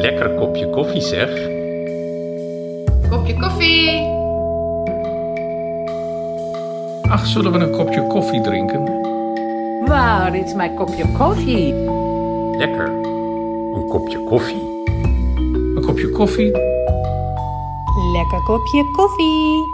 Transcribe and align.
Lekker 0.00 0.34
kopje 0.34 0.70
koffie 0.70 1.00
zeg. 1.00 1.30
Kopje 3.10 3.34
koffie. 3.34 3.90
Ach, 7.10 7.26
zullen 7.26 7.52
we 7.52 7.58
een 7.58 7.70
kopje 7.70 8.06
koffie 8.06 8.40
drinken? 8.40 8.84
Waar 9.86 10.36
is 10.36 10.54
mijn 10.54 10.74
kopje 10.74 11.04
koffie? 11.18 11.74
Lekker. 12.58 12.86
Een 13.74 13.86
kopje 13.88 14.24
koffie. 14.24 14.62
Een 15.76 15.82
kopje 15.86 16.10
koffie? 16.10 16.50
Lekker 18.12 18.42
kopje 18.46 18.84
koffie. 18.96 19.64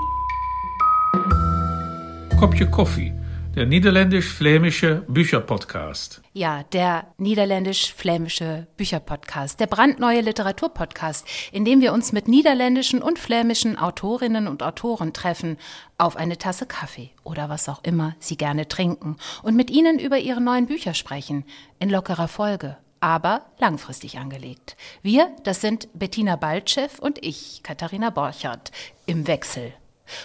Kopje 2.36 2.68
koffie. 2.68 3.13
Der 3.54 3.66
niederländisch-flämische 3.66 5.04
Bücherpodcast. 5.06 6.22
Ja, 6.32 6.64
der 6.72 7.06
niederländisch-flämische 7.18 8.66
Bücherpodcast, 8.76 9.60
der 9.60 9.68
brandneue 9.68 10.22
Literaturpodcast, 10.22 11.24
in 11.52 11.64
dem 11.64 11.80
wir 11.80 11.92
uns 11.92 12.10
mit 12.10 12.26
niederländischen 12.26 13.00
und 13.00 13.16
flämischen 13.16 13.78
Autorinnen 13.78 14.48
und 14.48 14.64
Autoren 14.64 15.12
treffen, 15.12 15.56
auf 15.98 16.16
eine 16.16 16.36
Tasse 16.36 16.66
Kaffee 16.66 17.10
oder 17.22 17.48
was 17.48 17.68
auch 17.68 17.84
immer 17.84 18.16
sie 18.18 18.36
gerne 18.36 18.66
trinken 18.66 19.18
und 19.44 19.54
mit 19.54 19.70
ihnen 19.70 20.00
über 20.00 20.18
ihre 20.18 20.40
neuen 20.40 20.66
Bücher 20.66 20.92
sprechen, 20.92 21.44
in 21.78 21.90
lockerer 21.90 22.26
Folge, 22.26 22.76
aber 22.98 23.46
langfristig 23.60 24.18
angelegt. 24.18 24.76
Wir, 25.02 25.30
das 25.44 25.60
sind 25.60 25.88
Bettina 25.94 26.34
Baltschew 26.34 26.88
und 27.00 27.24
ich, 27.24 27.60
Katharina 27.62 28.10
Borchardt, 28.10 28.72
im 29.06 29.28
Wechsel. 29.28 29.72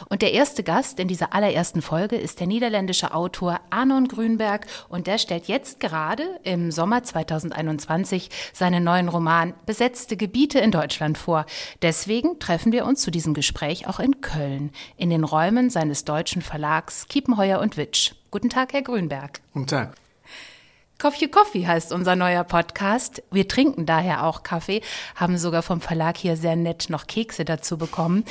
Und 0.10 0.22
der 0.22 0.34
erste 0.34 0.64
Gast 0.64 1.00
in 1.00 1.08
dieser 1.08 1.34
allerersten 1.34 1.82
Folge 1.82 2.16
ist 2.16 2.40
der 2.40 2.48
niederländische 2.48 3.14
Autor 3.14 3.60
Arnon 3.70 4.08
Grünberg 4.08 4.68
und 4.90 5.08
der 5.08 5.18
stellt 5.18 5.48
jetzt 5.48 5.80
gerade 5.80 6.40
im 6.44 6.72
Sommer 6.72 7.04
2021 7.04 8.30
seinen 8.54 8.84
neuen 8.84 9.10
Roman 9.10 9.54
Besetzte 9.66 10.18
Gebiete 10.18 10.60
in 10.60 10.72
Deutschland 10.72 11.18
vor. 11.18 11.46
Deswegen 11.82 12.40
treffen 12.40 12.72
wir 12.72 12.86
uns 12.86 13.02
zu 13.02 13.12
diesem 13.12 13.34
Gespräch 13.34 13.88
auch 13.88 14.00
in 14.00 14.22
Köln, 14.22 14.72
in 14.98 15.10
den 15.10 15.24
Räumen 15.24 15.70
seines 15.70 16.06
deutschen 16.06 16.42
Verlags 16.42 17.08
Kiepenheuer 17.08 17.60
und 17.60 17.78
Witsch. 17.78 18.14
Guten 18.32 18.50
Tag, 18.50 18.74
Herr 18.74 18.82
Grünberg. 18.82 19.42
Guten 19.54 19.68
Tag. 19.68 19.96
Coffee 21.00 21.30
Coffee 21.30 21.66
heißt 21.66 21.94
unser 21.94 22.18
neuer 22.18 22.44
Podcast. 22.44 23.24
Wir 23.32 23.48
trinken 23.48 23.86
daher 23.86 24.26
auch 24.26 24.44
Kaffee, 24.44 24.82
haben 25.16 25.38
sogar 25.38 25.64
vom 25.64 25.80
Verlag 25.80 26.18
hier 26.18 26.36
sehr 26.36 26.58
nett 26.58 26.88
noch 26.90 27.08
Kekse 27.08 27.46
dazu 27.46 27.78
bekommen. 27.78 28.26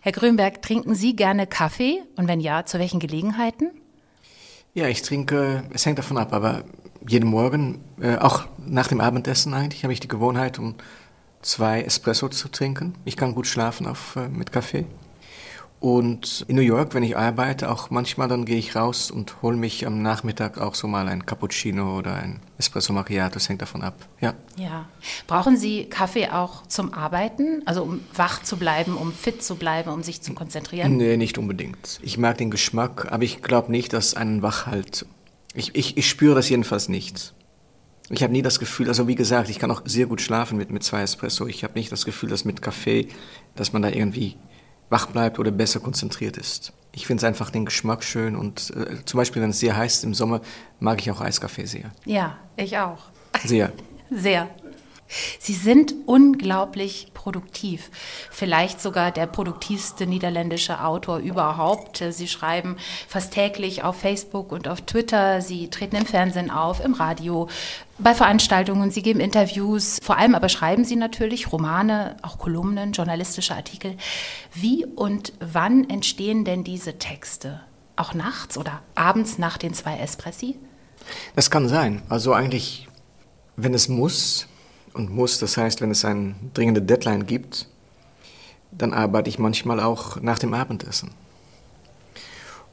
Herr 0.00 0.12
Grünberg, 0.12 0.62
trinken 0.62 0.94
Sie 0.94 1.16
gerne 1.16 1.46
Kaffee? 1.46 2.02
Und 2.16 2.28
wenn 2.28 2.40
ja, 2.40 2.64
zu 2.64 2.78
welchen 2.78 3.00
Gelegenheiten? 3.00 3.70
Ja, 4.72 4.86
ich 4.86 5.02
trinke, 5.02 5.64
es 5.72 5.86
hängt 5.86 5.98
davon 5.98 6.18
ab, 6.18 6.32
aber 6.32 6.62
jeden 7.06 7.28
Morgen, 7.28 7.80
äh, 8.00 8.16
auch 8.16 8.46
nach 8.58 8.86
dem 8.86 9.00
Abendessen 9.00 9.54
eigentlich, 9.54 9.82
habe 9.82 9.92
ich 9.92 10.00
die 10.00 10.08
Gewohnheit, 10.08 10.58
um 10.58 10.76
zwei 11.42 11.82
Espresso 11.82 12.28
zu 12.28 12.48
trinken. 12.48 12.94
Ich 13.04 13.16
kann 13.16 13.34
gut 13.34 13.46
schlafen 13.46 13.86
auf, 13.86 14.14
äh, 14.16 14.28
mit 14.28 14.52
Kaffee. 14.52 14.86
Und 15.80 16.44
in 16.48 16.56
New 16.56 16.62
York, 16.62 16.94
wenn 16.94 17.04
ich 17.04 17.16
arbeite, 17.16 17.70
auch 17.70 17.90
manchmal 17.90 18.26
dann 18.26 18.44
gehe 18.44 18.58
ich 18.58 18.74
raus 18.74 19.12
und 19.12 19.42
hole 19.42 19.56
mich 19.56 19.86
am 19.86 20.02
Nachmittag 20.02 20.58
auch 20.58 20.74
so 20.74 20.88
mal 20.88 21.06
ein 21.06 21.24
Cappuccino 21.24 21.98
oder 21.98 22.14
ein 22.14 22.40
Espresso 22.58 22.92
Macchiato, 22.92 23.34
das 23.34 23.48
hängt 23.48 23.62
davon 23.62 23.82
ab. 23.82 23.94
Ja. 24.20 24.34
Ja. 24.56 24.88
Brauchen 25.28 25.56
Sie 25.56 25.84
Kaffee 25.84 26.30
auch 26.30 26.66
zum 26.66 26.92
Arbeiten, 26.92 27.62
also 27.64 27.84
um 27.84 28.00
wach 28.12 28.42
zu 28.42 28.56
bleiben, 28.56 28.96
um 28.96 29.12
fit 29.12 29.44
zu 29.44 29.54
bleiben, 29.54 29.90
um 29.90 30.02
sich 30.02 30.20
zu 30.20 30.34
konzentrieren? 30.34 30.96
Nee, 30.96 31.16
nicht 31.16 31.38
unbedingt. 31.38 32.00
Ich 32.02 32.18
mag 32.18 32.38
den 32.38 32.50
Geschmack, 32.50 33.12
aber 33.12 33.22
ich 33.22 33.42
glaube 33.42 33.70
nicht, 33.70 33.92
dass 33.92 34.14
einen 34.14 34.42
wach 34.42 34.66
hält. 34.66 35.06
Ich, 35.54 35.76
ich, 35.76 35.96
ich 35.96 36.08
spüre 36.08 36.34
das 36.34 36.48
jedenfalls 36.48 36.88
nicht. 36.88 37.34
Ich 38.10 38.22
habe 38.22 38.32
nie 38.32 38.42
das 38.42 38.58
Gefühl, 38.58 38.88
also 38.88 39.06
wie 39.06 39.14
gesagt, 39.14 39.48
ich 39.48 39.58
kann 39.58 39.70
auch 39.70 39.82
sehr 39.84 40.06
gut 40.06 40.20
schlafen 40.22 40.56
mit, 40.58 40.70
mit 40.70 40.82
zwei 40.82 41.02
Espresso. 41.02 41.46
Ich 41.46 41.62
habe 41.62 41.74
nicht 41.74 41.92
das 41.92 42.04
Gefühl, 42.04 42.30
dass 42.30 42.44
mit 42.44 42.62
Kaffee, 42.62 43.08
dass 43.54 43.72
man 43.72 43.82
da 43.82 43.90
irgendwie 43.90 44.36
wach 44.90 45.06
bleibt 45.06 45.38
oder 45.38 45.50
besser 45.50 45.80
konzentriert 45.80 46.36
ist. 46.36 46.72
Ich 46.92 47.06
finde 47.06 47.26
einfach 47.26 47.50
den 47.50 47.64
Geschmack 47.64 48.02
schön 48.02 48.34
und 48.34 48.70
äh, 48.70 49.04
zum 49.04 49.18
Beispiel, 49.18 49.42
wenn 49.42 49.50
es 49.50 49.60
sehr 49.60 49.76
heiß 49.76 49.98
ist 49.98 50.04
im 50.04 50.14
Sommer, 50.14 50.40
mag 50.80 51.00
ich 51.00 51.10
auch 51.10 51.20
Eiskaffee 51.20 51.66
sehr. 51.66 51.90
Ja, 52.04 52.38
ich 52.56 52.76
auch. 52.78 52.98
Sehr. 53.44 53.72
Sehr. 54.10 54.48
Sie 55.38 55.54
sind 55.54 55.94
unglaublich 56.06 57.12
produktiv. 57.14 57.90
Vielleicht 58.30 58.80
sogar 58.80 59.10
der 59.10 59.26
produktivste 59.26 60.06
niederländische 60.06 60.84
Autor 60.84 61.18
überhaupt. 61.18 62.04
Sie 62.10 62.28
schreiben 62.28 62.76
fast 63.08 63.32
täglich 63.32 63.82
auf 63.84 63.96
Facebook 63.96 64.52
und 64.52 64.68
auf 64.68 64.82
Twitter. 64.82 65.40
Sie 65.40 65.68
treten 65.68 65.96
im 65.96 66.06
Fernsehen 66.06 66.50
auf, 66.50 66.84
im 66.84 66.94
Radio, 66.94 67.48
bei 67.98 68.14
Veranstaltungen. 68.14 68.90
Sie 68.90 69.02
geben 69.02 69.20
Interviews. 69.20 69.98
Vor 70.02 70.16
allem 70.18 70.34
aber 70.34 70.48
schreiben 70.48 70.84
Sie 70.84 70.96
natürlich 70.96 71.52
Romane, 71.52 72.16
auch 72.22 72.38
Kolumnen, 72.38 72.92
journalistische 72.92 73.54
Artikel. 73.54 73.96
Wie 74.54 74.84
und 74.84 75.32
wann 75.40 75.88
entstehen 75.88 76.44
denn 76.44 76.64
diese 76.64 76.98
Texte? 76.98 77.60
Auch 77.96 78.14
nachts 78.14 78.56
oder 78.56 78.80
abends 78.94 79.38
nach 79.38 79.58
den 79.58 79.74
zwei 79.74 79.98
Espressi? 79.98 80.58
Das 81.34 81.50
kann 81.50 81.68
sein. 81.68 82.02
Also 82.08 82.32
eigentlich, 82.32 82.88
wenn 83.56 83.74
es 83.74 83.88
muss, 83.88 84.47
und 84.98 85.10
muss, 85.10 85.38
das 85.38 85.56
heißt, 85.56 85.80
wenn 85.80 85.90
es 85.90 86.04
eine 86.04 86.34
dringende 86.54 86.82
Deadline 86.82 87.26
gibt, 87.26 87.66
dann 88.70 88.92
arbeite 88.92 89.30
ich 89.30 89.38
manchmal 89.38 89.80
auch 89.80 90.20
nach 90.20 90.38
dem 90.38 90.54
Abendessen. 90.54 91.10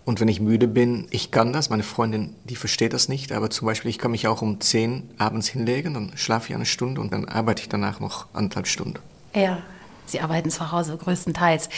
Und 0.04 0.20
wenn 0.20 0.28
ich 0.28 0.40
müde 0.40 0.68
bin, 0.68 1.08
ich 1.10 1.32
kann 1.32 1.52
das, 1.52 1.70
meine 1.70 1.82
Freundin, 1.82 2.36
die 2.44 2.56
versteht 2.56 2.94
das 2.94 3.10
nicht, 3.10 3.32
aber 3.32 3.50
zum 3.50 3.66
Beispiel, 3.66 3.90
ich 3.90 3.98
kann 3.98 4.12
mich 4.12 4.28
auch 4.28 4.42
um 4.42 4.60
10 4.60 5.10
abends 5.18 5.48
hinlegen, 5.48 5.96
dann 5.96 6.12
schlafe 6.16 6.50
ich 6.50 6.56
eine 6.56 6.66
Stunde 6.66 7.02
und 7.02 7.12
dann 7.12 7.26
arbeite 7.26 7.62
ich 7.62 7.70
danach 7.70 8.00
noch 8.00 8.28
anderthalb 8.34 8.68
Stunden. 8.68 9.00
Ja, 9.34 9.60
Sie 10.06 10.20
arbeiten 10.20 10.52
zu 10.52 10.72
Hause 10.72 10.96
größtenteils. 10.98 11.70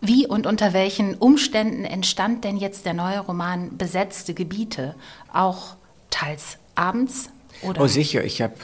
Wie 0.00 0.26
und 0.26 0.46
unter 0.46 0.72
welchen 0.72 1.14
Umständen 1.16 1.84
entstand 1.84 2.44
denn 2.44 2.56
jetzt 2.56 2.86
der 2.86 2.94
neue 2.94 3.20
Roman 3.20 3.76
Besetzte 3.76 4.32
Gebiete? 4.32 4.94
Auch 5.32 5.76
teils 6.08 6.56
abends? 6.74 7.28
Oder? 7.62 7.82
Oh, 7.82 7.86
sicher. 7.86 8.24
Ich 8.24 8.40
habe 8.40 8.54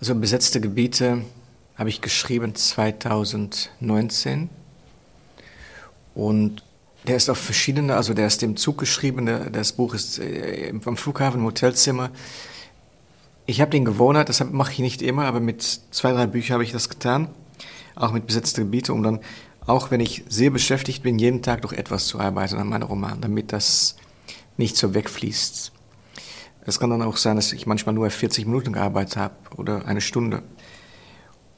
also 0.00 0.14
besetzte 0.14 0.60
Gebiete 0.60 1.22
habe 1.76 1.88
ich 1.88 2.00
geschrieben 2.00 2.54
2019 2.54 4.50
und 6.14 6.62
der 7.06 7.16
ist 7.16 7.30
auf 7.30 7.38
verschiedene, 7.38 7.94
also 7.94 8.14
der 8.14 8.26
ist 8.26 8.42
im 8.42 8.56
Zug 8.56 8.78
geschrieben, 8.78 9.30
das 9.52 9.72
Buch 9.72 9.94
ist 9.94 10.18
äh, 10.18 10.72
am 10.84 10.96
Flughafen 10.96 11.40
im 11.40 11.46
Hotelzimmer. 11.46 12.10
Ich 13.46 13.60
habe 13.60 13.70
den 13.70 13.84
Gewohnheit, 13.84 14.28
das 14.28 14.42
mache 14.44 14.72
ich 14.72 14.80
nicht 14.80 15.02
immer, 15.02 15.26
aber 15.26 15.38
mit 15.38 15.62
zwei, 15.62 16.12
drei 16.12 16.26
Büchern 16.26 16.54
habe 16.54 16.64
ich 16.64 16.72
das 16.72 16.88
getan, 16.88 17.28
auch 17.94 18.10
mit 18.12 18.26
besetzten 18.26 18.62
Gebieten, 18.62 18.92
um 18.92 19.02
dann, 19.02 19.20
auch 19.66 19.90
wenn 19.90 20.00
ich 20.00 20.24
sehr 20.28 20.50
beschäftigt 20.50 21.02
bin, 21.04 21.18
jeden 21.18 21.42
Tag 21.42 21.62
durch 21.62 21.74
etwas 21.74 22.06
zu 22.06 22.18
arbeiten 22.18 22.56
an 22.56 22.68
meinem 22.68 22.88
Roman, 22.88 23.20
damit 23.20 23.52
das 23.52 23.96
nicht 24.56 24.76
so 24.76 24.94
wegfließt. 24.94 25.72
Es 26.66 26.80
kann 26.80 26.90
dann 26.90 27.02
auch 27.02 27.16
sein, 27.16 27.36
dass 27.36 27.52
ich 27.52 27.66
manchmal 27.66 27.94
nur 27.94 28.10
40 28.10 28.44
Minuten 28.44 28.72
gearbeitet 28.72 29.16
habe 29.16 29.34
oder 29.56 29.86
eine 29.86 30.00
Stunde. 30.00 30.42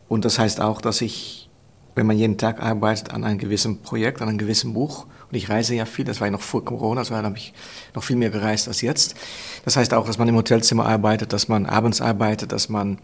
Und 0.07 0.25
das 0.25 0.39
heißt 0.39 0.61
auch, 0.61 0.81
dass 0.81 1.01
ich, 1.01 1.49
wenn 1.95 2.07
man 2.07 2.19
jeden 2.19 2.37
Tag 2.37 2.63
arbeitet 2.63 3.13
an 3.13 3.25
einem 3.25 3.39
gewissen 3.39 3.81
Projekt, 3.81 4.21
an 4.21 4.29
einem 4.29 4.39
gewissen 4.39 4.75
Buch, 4.75 5.07
und 5.31 5.37
ich 5.37 5.51
reise 5.51 5.75
ja 5.75 5.85
viel, 5.85 6.05
das 6.05 6.21
war 6.21 6.27
ja 6.27 6.31
noch 6.31 6.41
vor 6.41 6.65
Corona, 6.65 7.01
also 7.01 7.15
da 7.15 7.23
habe 7.23 7.37
ich 7.37 7.53
noch 7.95 8.03
viel 8.03 8.17
mehr 8.17 8.31
gereist 8.31 8.69
als 8.69 8.81
jetzt. 8.81 9.15
Das 9.65 9.77
heißt 9.77 9.93
auch, 9.93 10.07
dass 10.07 10.19
man 10.19 10.29
im 10.29 10.37
Hotelzimmer 10.37 10.87
arbeitet, 10.87 11.33
dass 11.33 11.49
man 11.49 11.67
abends 11.67 12.01
arbeitet, 12.01 12.53
dass 12.53 12.69
man, 12.69 12.99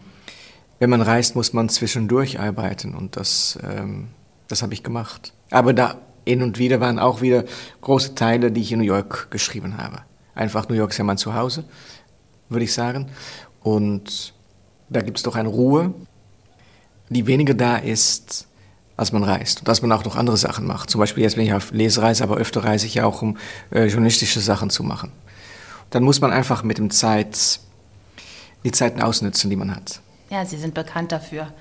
wenn 0.79 0.89
man 0.89 1.01
reist, 1.01 1.35
muss 1.35 1.53
man 1.53 1.69
zwischendurch 1.69 2.39
arbeiten. 2.39 2.95
Und 2.95 3.15
das, 3.15 3.59
ähm, 3.63 4.07
das 4.47 4.63
habe 4.63 4.73
ich 4.73 4.81
gemacht. 4.81 5.33
Aber 5.51 5.73
da 5.73 5.99
hin 6.25 6.41
und 6.41 6.57
wieder 6.57 6.79
waren 6.79 6.97
auch 6.97 7.21
wieder 7.21 7.45
große 7.81 8.15
Teile, 8.15 8.51
die 8.51 8.61
ich 8.61 8.71
in 8.71 8.79
New 8.79 8.85
York 8.85 9.29
geschrieben 9.29 9.77
habe. 9.77 10.01
Einfach 10.35 10.69
New 10.69 10.75
York 10.75 10.91
ist 10.91 10.97
ja 10.97 11.03
mein 11.03 11.17
Zuhause, 11.17 11.63
würde 12.49 12.65
ich 12.65 12.73
sagen. 12.73 13.09
Und 13.61 14.33
da 14.89 15.01
gibt 15.01 15.17
es 15.17 15.23
doch 15.23 15.35
eine 15.35 15.49
Ruhe, 15.49 15.93
die 17.09 17.25
weniger 17.25 17.53
da 17.53 17.77
ist, 17.77 18.47
als 18.97 19.11
man 19.11 19.23
reist. 19.23 19.59
Und 19.59 19.67
dass 19.67 19.81
man 19.81 19.91
auch 19.91 20.03
noch 20.05 20.15
andere 20.15 20.37
Sachen 20.37 20.67
macht. 20.67 20.89
Zum 20.89 20.99
Beispiel 20.99 21.23
jetzt 21.23 21.35
bin 21.35 21.45
ich 21.45 21.53
auf 21.53 21.71
Lesereise, 21.71 22.23
aber 22.23 22.37
öfter 22.37 22.63
reise 22.63 22.85
ich 22.85 22.95
ja 22.95 23.05
auch, 23.05 23.21
um 23.21 23.37
äh, 23.71 23.85
journalistische 23.85 24.39
Sachen 24.39 24.69
zu 24.69 24.83
machen. 24.83 25.11
Dann 25.89 26.03
muss 26.03 26.21
man 26.21 26.31
einfach 26.31 26.63
mit 26.63 26.77
dem 26.77 26.89
Zeit 26.91 27.59
die 28.63 28.71
Zeiten 28.71 29.01
ausnutzen, 29.01 29.49
die 29.49 29.55
man 29.55 29.75
hat. 29.75 30.01
Ja, 30.29 30.43
Sie 30.45 30.57
sind 30.57 30.73
bekannt 30.73 31.11
dafür, 31.11 31.53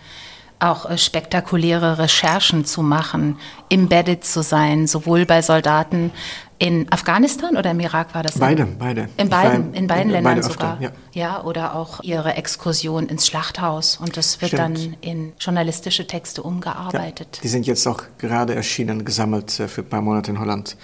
auch 0.59 0.89
äh, 0.89 0.99
spektakuläre 0.99 1.99
Recherchen 1.99 2.65
zu 2.65 2.83
machen, 2.83 3.39
embedded 3.71 4.25
zu 4.25 4.43
sein, 4.43 4.87
sowohl 4.87 5.27
bei 5.27 5.43
Soldaten 5.43 6.13
in 6.59 6.91
Afghanistan 6.91 7.57
oder 7.57 7.73
im 7.73 7.81
Irak 7.81 8.15
war 8.15 8.23
das? 8.23 8.39
Beide, 8.39 8.65
beide. 8.67 9.09
In 9.17 9.29
beiden, 9.29 9.75
in 9.75 9.87
beiden 9.87 10.13
Ländern 10.13 10.37
beide 10.37 10.43
sogar. 10.43 10.75
Öfter, 10.75 10.93
ja. 11.13 11.31
ja, 11.37 11.43
oder 11.43 11.75
auch 11.75 12.01
Ihre 12.03 12.35
Exkursion 12.35 13.09
ins 13.09 13.27
Schlachthaus 13.27 13.97
und 13.97 14.17
das 14.17 14.41
wird 14.41 14.53
Stimmt. 14.53 14.79
dann 14.79 14.97
in 15.01 15.33
journalistische 15.41 16.07
Texte 16.07 16.43
umgearbeitet. 16.43 17.29
Ja, 17.37 17.43
die 17.43 17.49
sind 17.49 17.67
jetzt 17.67 17.87
auch 17.87 18.03
gerade 18.19 18.55
erschienen, 18.55 19.05
gesammelt 19.05 19.59
äh, 19.59 19.69
für 19.69 19.83
ein 19.83 19.89
paar 19.89 20.03
Monate 20.03 20.31
in 20.31 20.39
Holland. 20.39 20.77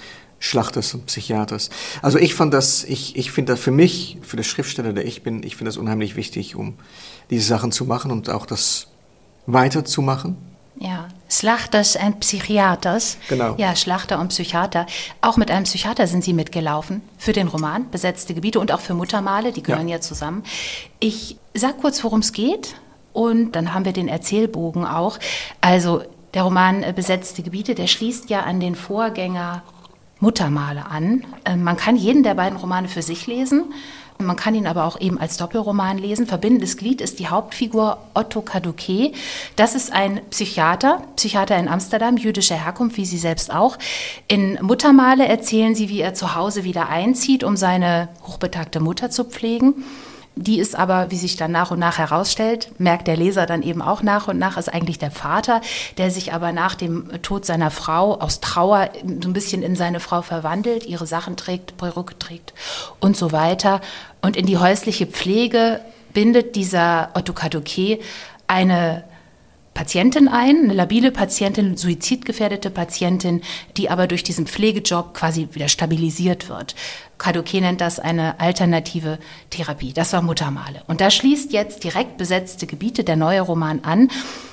Schlachters 0.43 0.95
und 0.95 1.05
Psychiaters. 1.05 1.69
Also 2.01 2.17
ich 2.17 2.35
fand 2.35 2.55
das, 2.55 2.83
ich, 2.85 3.15
ich 3.15 3.31
finde 3.31 3.53
das 3.53 3.61
für 3.61 3.71
mich, 3.71 4.17
für 4.23 4.37
den 4.37 4.45
Schriftsteller, 4.45 4.95
der 4.95 5.05
ich 5.05 5.23
bin, 5.23 5.43
ich 5.43 5.57
finde 5.57 5.69
das 5.69 5.77
unheimlich 5.77 6.17
wichtig, 6.17 6.57
um 6.57 6.79
diese 7.29 7.47
Sachen 7.47 7.73
zu 7.73 7.85
machen 7.85 8.11
und 8.11 8.31
auch 8.31 8.47
das 8.47 8.87
weiterzumachen. 9.47 10.37
Ja, 10.79 11.09
Slachters 11.29 11.95
and 11.95 12.21
Psychiaters. 12.21 13.19
Genau. 13.29 13.55
Ja, 13.59 13.77
Schlachter 13.77 14.19
und 14.19 14.29
Psychiater. 14.29 14.87
Auch 15.21 15.37
mit 15.37 15.51
einem 15.51 15.65
Psychiater 15.65 16.07
sind 16.07 16.25
Sie 16.25 16.33
mitgelaufen 16.33 17.03
für 17.19 17.35
den 17.35 17.49
Roman 17.49 17.91
Besetzte 17.91 18.33
Gebiete 18.33 18.59
und 18.59 18.73
auch 18.73 18.81
für 18.81 18.95
Muttermale, 18.95 19.53
die 19.53 19.63
gehören 19.63 19.89
ja, 19.89 19.97
ja 19.97 20.01
zusammen. 20.01 20.43
Ich 20.99 21.37
sag 21.53 21.79
kurz, 21.83 22.03
worum 22.03 22.21
es 22.21 22.33
geht 22.33 22.77
und 23.13 23.53
dann 23.53 23.75
haben 23.75 23.85
wir 23.85 23.93
den 23.93 24.09
Erzählbogen 24.09 24.87
auch. 24.87 25.19
Also 25.61 26.03
der 26.33 26.45
Roman 26.45 26.83
äh, 26.83 26.93
Besetzte 26.95 27.43
Gebiete, 27.43 27.75
der 27.75 27.87
schließt 27.87 28.31
ja 28.31 28.43
an 28.43 28.59
den 28.59 28.75
Vorgänger 28.75 29.63
Muttermale 30.21 30.87
an. 30.87 31.25
Ähm, 31.45 31.63
man 31.63 31.77
kann 31.77 31.97
jeden 31.97 32.23
der 32.23 32.35
beiden 32.35 32.59
Romane 32.59 32.89
für 32.89 33.03
sich 33.03 33.27
lesen. 33.27 33.73
Man 34.27 34.37
kann 34.37 34.55
ihn 34.55 34.67
aber 34.67 34.85
auch 34.85 35.01
eben 35.01 35.19
als 35.19 35.37
Doppelroman 35.37 35.99
lesen. 35.99 36.27
Verbindendes 36.27 36.77
Glied 36.77 37.01
ist 37.01 37.19
die 37.19 37.29
Hauptfigur 37.29 37.99
Otto 38.15 38.43
Kaduke. 38.43 39.13
Das 39.57 39.75
ist 39.75 39.93
ein 39.93 40.21
Psychiater, 40.31 41.03
Psychiater 41.17 41.57
in 41.57 41.69
Amsterdam, 41.69 42.17
jüdischer 42.17 42.57
Herkunft, 42.57 42.97
wie 42.97 43.05
sie 43.05 43.19
selbst 43.19 43.53
auch. 43.53 43.79
In 44.29 44.59
Muttermale 44.63 45.27
erzählen 45.27 45.75
sie, 45.75 45.89
wie 45.89 46.01
er 46.01 46.15
zu 46.15 46.35
Hause 46.35 46.65
wieder 46.65 46.89
einzieht, 46.89 47.45
um 47.45 47.57
seine 47.57 48.09
hochbetagte 48.27 48.81
Mutter 48.81 49.11
zu 49.11 49.25
pflegen. 49.25 49.85
Die 50.37 50.59
ist 50.59 50.77
aber, 50.77 51.11
wie 51.11 51.17
sich 51.17 51.37
dann 51.37 51.51
nach 51.51 51.71
und 51.71 51.81
nach 51.81 51.99
herausstellt, 51.99 52.71
merkt 52.79 53.09
der 53.09 53.17
Leser 53.17 53.47
dann 53.47 53.63
eben 53.63 53.83
auch 53.83 54.03
nach 54.03 54.29
und 54.29 54.39
nach, 54.39 54.57
ist 54.57 54.73
eigentlich 54.73 54.99
der 54.99 55.11
Vater, 55.11 55.61
der 55.99 56.11
sich 56.11 56.33
aber 56.33 56.53
nach 56.53 56.75
dem 56.75 57.11
Tod 57.23 57.45
seiner 57.45 57.71
Frau 57.71 58.15
aus 58.19 58.41
Trauer 58.41 58.91
so 59.23 59.29
ein 59.29 59.33
bisschen 59.33 59.63
in 59.63 59.77
seine 59.77 60.01
Frau 60.01 60.23
verwandelt, 60.23 60.87
ihre 60.87 61.07
Sachen 61.07 61.37
trägt, 61.37 61.77
Perücke 61.77 62.19
trägt 62.19 62.55
und 63.01 63.17
so 63.17 63.33
weiter. 63.33 63.81
Und 64.23 64.37
in 64.37 64.47
die 64.47 64.59
häusliche 64.59 65.07
Pflege 65.07 65.81
bindet 66.13 66.55
dieser 66.57 67.11
Otto 67.15 67.33
Kaduke 67.33 67.99
eine 68.47 69.05
Patientin 69.81 70.29
ein, 70.29 70.65
eine 70.65 70.75
labile 70.75 71.11
Patientin, 71.11 71.79
suizidgefährdete 71.79 72.69
Patientin, 72.69 73.41
die 73.79 73.89
aber 73.89 74.07
durch 74.07 74.23
diesen 74.23 74.47
Pflegejob 74.47 75.15
quasi 75.15 75.49
wieder 75.53 75.69
stabilisiert 75.69 76.51
wird. 76.51 76.75
Kaduke 77.17 77.63
nennt 77.63 77.81
das 77.81 77.99
eine 77.99 78.39
alternative 78.41 79.19
Therapie. 79.49 79.95
Das 79.95 80.13
war 80.13 80.21
Muttermale. 80.21 80.83
Und 80.87 81.01
da 81.01 81.11
schließt 81.11 81.55
jetzt 81.55 81.83
direkt 81.83 82.19
besetzte 82.19 82.67
Gebiete 82.67 83.05
der 83.05 83.17
neue 83.17 83.41
Roman 83.41 83.81
an. 83.83 84.11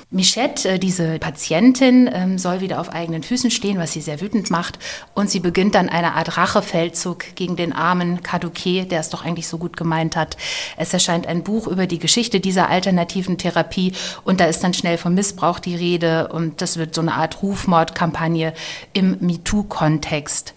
Michette, 0.09 0.69
äh, 0.69 0.80
diese 0.80 1.19
Patientin, 1.19 2.09
ähm, 2.13 2.38
soll 2.38 2.62
wieder 2.62 2.80
auf 2.80 2.94
eigenen 2.94 3.24
Füßen 3.24 3.51
stehen, 3.51 3.77
was 3.77 3.92
sie 3.92 4.00
sehr 4.00 4.21
wütend 4.21 4.50
macht. 4.50 4.80
Und 5.13 5.30
sie 5.30 5.42
beginnt 5.42 5.75
dann 5.75 5.89
eine 5.89 6.13
Art 6.13 6.38
Rachefeldzug 6.38 7.36
gegen 7.36 7.57
den 7.57 7.74
armen 7.74 8.24
Kaduke, 8.24 8.86
der 8.86 9.01
es 9.01 9.09
doch 9.09 9.25
eigentlich 9.25 9.50
so 9.50 9.57
gut 9.57 9.75
gemeint 9.75 10.15
hat. 10.15 10.38
Es 10.77 10.94
erscheint 10.94 11.27
ein 11.27 11.44
Buch 11.44 11.68
über 11.68 11.88
die 11.88 12.00
Geschichte 12.00 12.39
dieser 12.39 12.69
alternativen 12.69 13.38
Therapie 13.38 13.92
und 14.24 14.39
da 14.39 14.45
ist 14.45 14.63
dann 14.63 14.74
schnell 14.74 14.98
vom 14.98 15.13
Missbrauch 15.13 15.59
die 15.59 15.75
Rede 15.75 16.30
und 16.30 16.62
das 16.62 16.77
wird 16.77 16.95
so 16.95 17.01
eine 17.01 17.15
Art 17.15 17.44
Rufmordkampagne 17.44 18.54
im 18.94 19.18
MeToo-Kontext. 19.19 20.54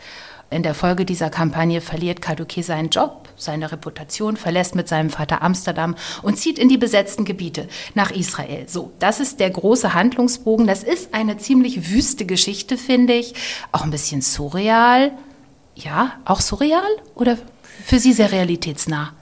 In 0.52 0.64
der 0.64 0.75
Folge 0.75 1.05
dieser 1.05 1.31
Kampagne 1.31 1.81
verliert 1.81 2.20
Kaduke 2.20 2.64
seinen 2.64 2.91
Job, 2.91 3.29
seine 3.37 3.70
Reputation, 3.70 4.37
verlässt 4.37 4.75
mit 4.75 4.88
seinem 4.88 5.08
Vater 5.08 5.43
Amsterdam 5.43 5.94
und 6.23 6.38
zieht 6.38 6.58
in 6.58 6.69
die 6.69 6.76
besetzten 6.76 7.25
Gebiete 7.25 7.69
nach 7.94 8.11
Israel. 8.11 8.69
So, 8.69 8.91
das 8.99 9.20
ist 9.20 9.38
der 9.38 9.50
große 9.50 9.94
Handlungsbogen. 9.94 10.67
Das 10.67 10.82
ist 10.82 11.14
eine 11.14 11.38
ziemlich 11.38 11.93
wüste 11.93 12.26
Geschichte, 12.26 12.76
finde 12.76 13.12
ich. 13.12 13.35
Auch 13.70 13.85
ein 13.85 13.93
bisschen 13.93 14.23
surreal. 14.23 15.12
Ja, 15.76 16.19
auch 16.25 16.41
surreal 16.41 16.82
oder 17.14 17.38
für 17.85 18.00
Sie 18.00 18.12
sehr 18.12 18.32
realitätsnah? 18.32 19.14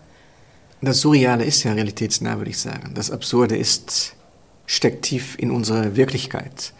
Das 0.81 1.01
Surreale 1.01 1.45
ist 1.45 1.63
ja 1.63 1.75
realitätsnah, 1.75 2.39
würde 2.39 2.51
ich 2.51 2.59
sagen. 2.59 2.93
Das 2.95 3.11
Absurde 3.11 3.55
ist, 3.55 4.15
steckt 4.65 5.05
tief 5.05 5.37
in 5.39 5.51
unserer 5.51 5.95
Wirklichkeit. 5.95 6.73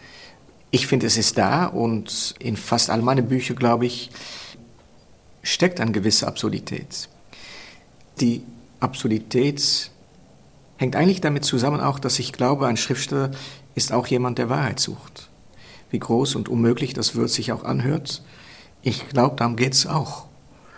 Ich 0.71 0.85
finde, 0.85 1.07
es 1.07 1.17
ist 1.17 1.37
da 1.37 1.65
und 1.65 2.35
in 2.39 2.55
fast 2.55 2.89
all 2.89 3.01
meinen 3.01 3.27
Büchern, 3.27 3.55
glaube 3.55 3.87
ich, 3.87 4.11
steckt 5.41 5.79
eine 5.79 5.91
gewisse 5.91 6.27
Absurdität. 6.27 7.09
Die 8.21 8.43
Absurdität 8.79 9.89
hängt 10.77 10.95
eigentlich 10.95 11.21
damit 11.21 11.43
zusammen 11.43 11.81
auch, 11.81 11.99
dass 11.99 12.19
ich 12.19 12.33
glaube, 12.33 12.67
ein 12.67 12.77
Schriftsteller 12.77 13.31
ist 13.73 13.91
auch 13.91 14.07
jemand, 14.07 14.37
der 14.37 14.49
Wahrheit 14.49 14.79
sucht. 14.79 15.29
Wie 15.89 15.99
groß 15.99 16.35
und 16.35 16.49
unmöglich 16.49 16.93
das 16.93 17.15
Wort 17.15 17.29
sich 17.29 17.51
auch 17.51 17.63
anhört, 17.63 18.21
ich 18.81 19.09
glaube, 19.09 19.35
darum 19.37 19.55
geht 19.55 19.73
es 19.73 19.87
auch. 19.87 20.27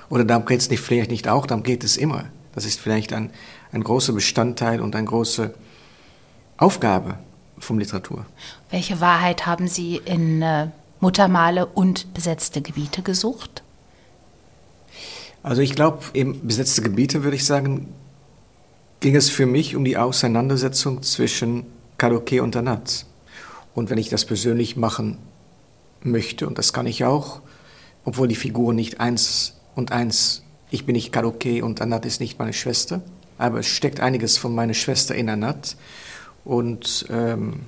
Oder 0.10 0.24
darum 0.24 0.46
geht 0.46 0.62
es 0.62 0.70
nicht, 0.70 0.80
vielleicht 0.80 1.12
nicht 1.12 1.28
auch, 1.28 1.46
darum 1.46 1.64
geht 1.64 1.84
es 1.84 1.98
immer. 1.98 2.26
Das 2.54 2.66
ist 2.66 2.80
vielleicht 2.80 3.14
ein, 3.14 3.32
ein 3.72 3.84
großer 3.84 4.14
Bestandteil 4.14 4.82
und 4.82 4.96
eine 4.96 5.06
große 5.06 5.54
Aufgabe 6.58 7.18
von 7.62 7.80
Literatur. 7.80 8.26
Welche 8.70 9.00
Wahrheit 9.00 9.46
haben 9.46 9.68
Sie 9.68 10.02
in 10.04 10.42
äh, 10.42 10.68
Muttermale 11.00 11.66
und 11.66 12.14
besetzte 12.14 12.62
Gebiete 12.62 13.02
gesucht? 13.02 13.64
Also 15.44 15.62
ich 15.62 15.76
glaube, 15.76 16.04
in 16.14 16.46
besetzte 16.46 16.82
Gebiete 16.82 17.24
würde 17.24 17.36
ich 17.36 17.46
sagen, 17.46 17.94
ging 19.00 19.16
es 19.16 19.30
für 19.30 19.48
mich 19.48 19.76
um 19.76 19.84
die 19.84 19.98
Auseinandersetzung 19.98 21.02
zwischen 21.02 21.66
Karaoke 21.98 22.44
und 22.44 22.56
Anat. 22.56 23.06
Und 23.74 23.90
wenn 23.90 23.98
ich 23.98 24.10
das 24.10 24.26
persönlich 24.26 24.76
machen 24.76 25.18
möchte, 26.04 26.48
und 26.48 26.58
das 26.58 26.74
kann 26.74 26.86
ich 26.86 27.04
auch, 27.04 27.42
obwohl 28.06 28.28
die 28.28 28.36
Figuren 28.36 28.76
nicht 28.76 29.00
eins 29.00 29.56
und 29.76 29.92
eins, 29.92 30.44
ich 30.70 30.86
bin 30.86 30.94
nicht 30.94 31.12
Karaoke 31.12 31.64
und 31.64 31.82
Anat 31.82 32.06
ist 32.06 32.20
nicht 32.20 32.38
meine 32.38 32.54
Schwester, 32.54 33.02
aber 33.38 33.60
es 33.60 33.68
steckt 33.68 34.00
einiges 34.00 34.38
von 34.38 34.54
meiner 34.54 34.76
Schwester 34.76 35.16
in 35.16 35.30
Anat. 35.30 35.76
Und 36.44 37.06
ähm, 37.10 37.62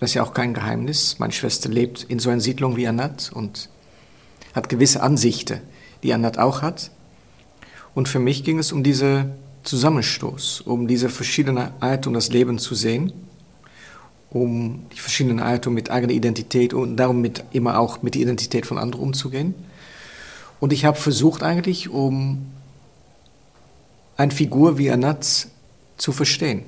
das 0.00 0.10
ist 0.10 0.14
ja 0.14 0.22
auch 0.22 0.34
kein 0.34 0.54
Geheimnis. 0.54 1.18
Meine 1.18 1.32
Schwester 1.32 1.68
lebt 1.68 2.04
in 2.04 2.18
so 2.18 2.30
einer 2.30 2.40
Siedlung 2.40 2.76
wie 2.76 2.86
Anat 2.86 3.30
und 3.32 3.68
hat 4.54 4.68
gewisse 4.68 5.02
Ansichten, 5.02 5.60
die 6.02 6.12
Anat 6.12 6.38
auch 6.38 6.62
hat. 6.62 6.90
Und 7.94 8.08
für 8.08 8.18
mich 8.18 8.44
ging 8.44 8.58
es 8.58 8.72
um 8.72 8.82
diesen 8.82 9.32
Zusammenstoß, 9.62 10.62
um 10.62 10.86
diese 10.88 11.08
verschiedenen 11.08 11.70
Arten, 11.80 12.12
das 12.12 12.28
Leben 12.30 12.58
zu 12.58 12.74
sehen, 12.74 13.12
um 14.30 14.86
die 14.92 14.98
verschiedenen 14.98 15.40
Arten 15.40 15.72
mit 15.72 15.90
eigener 15.90 16.12
Identität 16.12 16.74
und 16.74 16.96
darum 16.96 17.20
mit, 17.20 17.44
immer 17.52 17.78
auch 17.78 18.02
mit 18.02 18.14
der 18.14 18.22
Identität 18.22 18.66
von 18.66 18.78
anderen 18.78 19.02
umzugehen. 19.02 19.54
Und 20.60 20.72
ich 20.72 20.84
habe 20.84 20.98
versucht 20.98 21.42
eigentlich, 21.42 21.88
um 21.88 22.46
eine 24.16 24.32
Figur 24.32 24.76
wie 24.78 24.90
Anat 24.90 25.48
zu 25.96 26.12
verstehen 26.12 26.64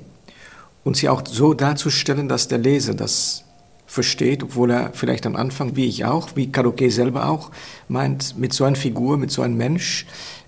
und 0.87 0.95
sie 0.95 1.09
auch 1.09 1.21
so 1.25 1.53
darzustellen, 1.53 2.29
dass 2.29 2.47
der 2.47 2.59
Leser 2.59 2.93
das 2.93 3.43
versteht, 3.87 4.41
obwohl 4.41 4.71
er 4.71 4.93
vielleicht 4.93 5.25
am 5.25 5.35
Anfang, 5.35 5.75
wie 5.75 5.83
ich 5.83 6.05
auch, 6.05 6.29
wie 6.35 6.49
Karaoke 6.49 6.89
selber 6.91 7.27
auch, 7.27 7.51
meint, 7.89 8.37
mit 8.37 8.53
so 8.53 8.63
einer 8.63 8.77
Figur, 8.77 9.17
mit 9.17 9.29
so 9.29 9.41
einem 9.41 9.57
Mensch, 9.57 10.05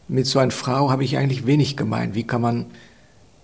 mit 0.07 0.27
so 0.27 0.39
einer 0.39 0.51
Frau 0.51 0.91
habe 0.91 1.03
ich 1.03 1.17
eigentlich 1.17 1.45
wenig 1.45 1.75
gemeint. 1.75 2.15
Wie 2.15 2.23
kann 2.23 2.39
man, 2.39 2.67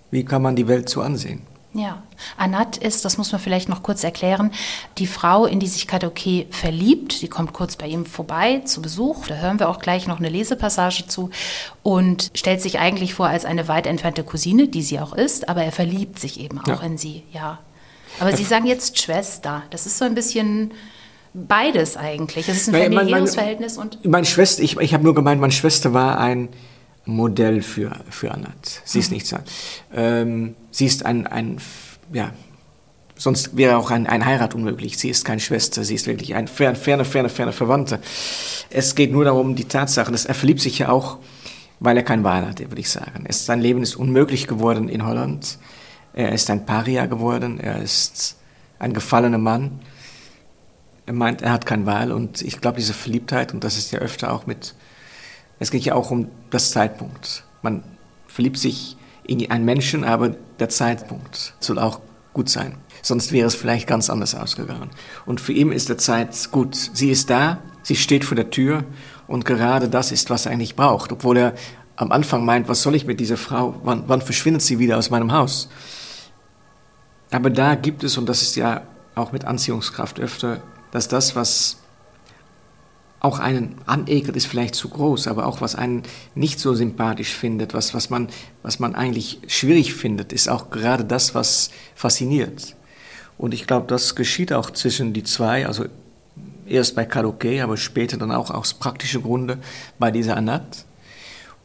wie 0.10 0.24
kann 0.24 0.42
man 0.42 0.56
die 0.56 0.70
Welt 0.70 0.88
so 0.88 1.02
ansehen? 1.02 1.42
Ja, 1.78 2.02
Anat 2.38 2.78
ist, 2.78 3.04
das 3.04 3.18
muss 3.18 3.34
man 3.34 3.42
vielleicht 3.42 3.68
noch 3.68 3.84
kurz 3.84 4.06
erklären, 4.06 4.52
die 4.98 5.08
Frau, 5.08 5.46
in 5.46 5.60
die 5.60 5.68
sich 5.68 5.88
Kadoke 5.88 6.46
verliebt. 6.50 7.22
Die 7.22 7.28
kommt 7.28 7.52
kurz 7.52 7.76
bei 7.76 7.86
ihm 7.86 8.06
vorbei 8.06 8.62
zu 8.64 8.82
Besuch. 8.82 9.28
Da 9.28 9.36
hören 9.36 9.60
wir 9.60 9.68
auch 9.68 9.80
gleich 9.80 10.08
noch 10.08 10.20
eine 10.20 10.30
Lesepassage 10.30 11.08
zu 11.08 11.32
und 11.84 12.32
stellt 12.34 12.62
sich 12.62 12.80
eigentlich 12.80 13.14
vor 13.14 13.28
als 13.28 13.44
eine 13.44 13.68
weit 13.68 13.88
entfernte 13.88 14.24
Cousine, 14.24 14.70
die 14.70 14.84
sie 14.84 15.02
auch 15.02 15.12
ist, 15.12 15.50
aber 15.50 15.66
er 15.66 15.74
verliebt 15.74 16.18
sich 16.18 16.40
eben 16.40 16.62
auch 16.62 16.68
ja. 16.68 16.80
in 16.80 16.98
sie, 16.98 17.24
ja. 17.34 17.60
Aber 18.22 18.34
Sie 18.34 18.46
sagen 18.46 18.66
jetzt 18.66 19.02
Schwester. 19.02 19.64
Das 19.72 19.86
ist 19.86 19.98
so 19.98 20.06
ein 20.06 20.16
bisschen 20.16 20.72
beides 21.34 21.98
eigentlich. 21.98 22.48
Es 22.48 22.56
ist 22.56 22.70
ein 22.70 22.82
familiäres 22.82 23.36
Verhältnis 23.36 23.78
und. 23.78 24.06
Meine 24.06 24.26
Schwester, 24.26 24.64
ich, 24.64 24.78
ich 24.78 24.94
habe 24.94 25.04
nur 25.04 25.14
gemeint, 25.14 25.42
meine 25.42 25.52
Schwester 25.52 25.94
war 25.94 26.18
ein 26.20 26.48
Modell 27.06 27.62
für, 27.62 27.92
für 28.10 28.32
Anat. 28.32 28.82
Sie 28.84 29.00
ist 29.00 29.10
mhm. 29.10 29.16
nicht 29.16 29.28
so. 29.28 29.38
Ähm, 29.94 30.56
sie 30.72 30.86
ist 30.86 31.06
ein, 31.06 31.28
ein, 31.28 31.60
ja, 32.12 32.32
sonst 33.16 33.56
wäre 33.56 33.78
auch 33.78 33.92
ein, 33.92 34.08
ein 34.08 34.26
Heirat 34.26 34.56
unmöglich. 34.56 34.98
Sie 34.98 35.10
ist 35.10 35.24
keine 35.24 35.40
Schwester, 35.40 35.84
sie 35.84 35.96
ist 35.96 36.08
wirklich 36.08 36.36
ein 36.36 36.48
ferne, 36.48 36.76
ferne, 36.76 37.06
ferne, 37.06 37.30
ferne 37.30 37.52
Verwandte. 37.52 38.00
Es 38.70 38.96
geht 38.96 39.12
nur 39.12 39.26
darum, 39.26 39.56
die 39.56 39.66
Tatsache, 39.66 40.12
dass 40.12 40.26
er 40.26 40.36
verliebt 40.36 40.62
sich 40.62 40.80
ja 40.80 40.90
auch, 40.90 41.18
weil 41.80 41.98
er 41.98 42.04
kein 42.04 42.24
Wahl 42.24 42.48
hatte, 42.48 42.70
würde 42.70 42.82
ich 42.82 42.90
sagen. 42.90 43.26
Es, 43.28 43.46
sein 43.46 43.62
Leben 43.62 43.84
ist 43.84 43.96
unmöglich 43.96 44.48
geworden 44.48 44.90
in 44.90 45.06
Holland. 45.06 45.60
Er 46.14 46.32
ist 46.32 46.50
ein 46.50 46.66
Paria 46.66 47.06
geworden, 47.06 47.60
er 47.60 47.82
ist 47.82 48.38
ein 48.80 48.94
gefallener 48.94 49.38
Mann. 49.38 49.80
Er 51.06 51.14
meint, 51.14 51.42
er 51.42 51.52
hat 51.52 51.66
keine 51.66 51.86
Wahl 51.86 52.12
und 52.12 52.42
ich 52.42 52.62
glaube, 52.62 52.78
diese 52.78 52.94
Verliebtheit, 52.94 53.54
und 53.54 53.64
das 53.64 53.78
ist 53.78 53.92
ja 53.92 54.00
öfter 54.00 54.34
auch 54.34 54.48
mit 54.48 54.74
es 55.60 55.72
geht 55.72 55.84
ja 55.84 55.96
auch 55.96 56.12
um 56.12 56.30
das 56.50 56.72
Zeitpunkt. 56.72 57.44
Man 57.62 57.84
verliebt 58.28 58.58
sich 58.58 58.98
in 59.26 59.50
einen 59.50 59.66
Menschen, 59.66 60.04
aber 60.04 60.36
der 60.60 60.70
Zeitpunkt 60.70 61.54
soll 61.60 61.80
auch 61.80 62.02
gut 62.34 62.50
sein. 62.50 62.78
Sonst 63.02 63.32
wäre 63.32 63.48
es 63.48 63.56
vielleicht 63.56 63.88
ganz 63.88 64.10
anders 64.10 64.36
ausgegangen. 64.36 64.90
Und 65.26 65.40
für 65.42 65.54
ihn 65.54 65.72
ist 65.72 65.90
der 65.90 65.98
Zeit 65.98 66.52
gut. 66.52 66.76
Sie 66.76 67.10
ist 67.10 67.30
da, 67.30 67.60
sie 67.84 67.96
steht 67.96 68.26
vor 68.26 68.36
der 68.36 68.50
Tür 68.50 68.84
und 69.28 69.46
gerade 69.46 69.90
das 69.90 70.12
ist, 70.12 70.30
was 70.30 70.46
er 70.46 70.52
eigentlich 70.52 70.76
braucht. 70.76 71.12
Obwohl 71.12 71.38
er 71.38 71.54
am 71.96 72.12
Anfang 72.12 72.46
meint, 72.46 72.68
was 72.68 72.82
soll 72.82 72.96
ich 72.96 73.06
mit 73.06 73.20
dieser 73.20 73.38
Frau? 73.38 73.76
Wann, 73.84 74.04
wann 74.08 74.22
verschwindet 74.22 74.62
sie 74.62 74.80
wieder 74.80 74.98
aus 74.98 75.10
meinem 75.10 75.32
Haus? 75.32 75.70
Aber 77.32 77.50
da 77.50 77.76
gibt 77.76 78.04
es, 78.04 78.18
und 78.18 78.28
das 78.28 78.42
ist 78.42 78.56
ja 78.56 78.82
auch 79.16 79.32
mit 79.32 79.46
Anziehungskraft 79.46 80.20
öfter, 80.20 80.62
dass 80.92 81.08
das, 81.08 81.36
was 81.36 81.78
auch 83.20 83.40
einen 83.40 83.76
anekelt, 83.86 84.36
ist 84.36 84.46
vielleicht 84.46 84.76
zu 84.76 84.90
groß, 84.90 85.28
aber 85.28 85.48
auch 85.48 85.62
was 85.62 85.76
einen 85.76 86.04
nicht 86.36 86.60
so 86.60 86.74
sympathisch 86.76 87.34
findet, 87.34 87.74
was, 87.74 87.94
was, 87.94 88.10
man, 88.10 88.28
was 88.62 88.80
man 88.80 88.94
eigentlich 88.94 89.40
schwierig 89.48 89.94
findet, 89.94 90.32
ist 90.32 90.48
auch 90.48 90.70
gerade 90.70 91.06
das, 91.06 91.34
was 91.34 91.72
fasziniert. 91.96 92.76
Und 93.38 93.54
ich 93.54 93.68
glaube, 93.68 93.88
das 93.88 94.16
geschieht 94.16 94.54
auch 94.54 94.72
zwischen 94.72 95.14
die 95.14 95.24
zwei, 95.24 95.66
also 95.66 95.86
erst 96.68 96.96
bei 96.96 97.06
Karaoke, 97.06 97.64
aber 97.64 97.78
später 97.78 98.18
dann 98.18 98.32
auch 98.32 98.52
aus 98.52 98.74
praktischen 98.74 99.24
Gründen 99.24 99.60
bei 100.00 100.12
dieser 100.12 100.38
Anat. 100.38 100.86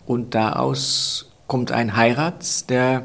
Und 0.07 0.35
daraus 0.35 1.31
kommt 1.47 1.73
ein 1.73 1.97
Heirat, 1.97 2.69
der 2.71 3.05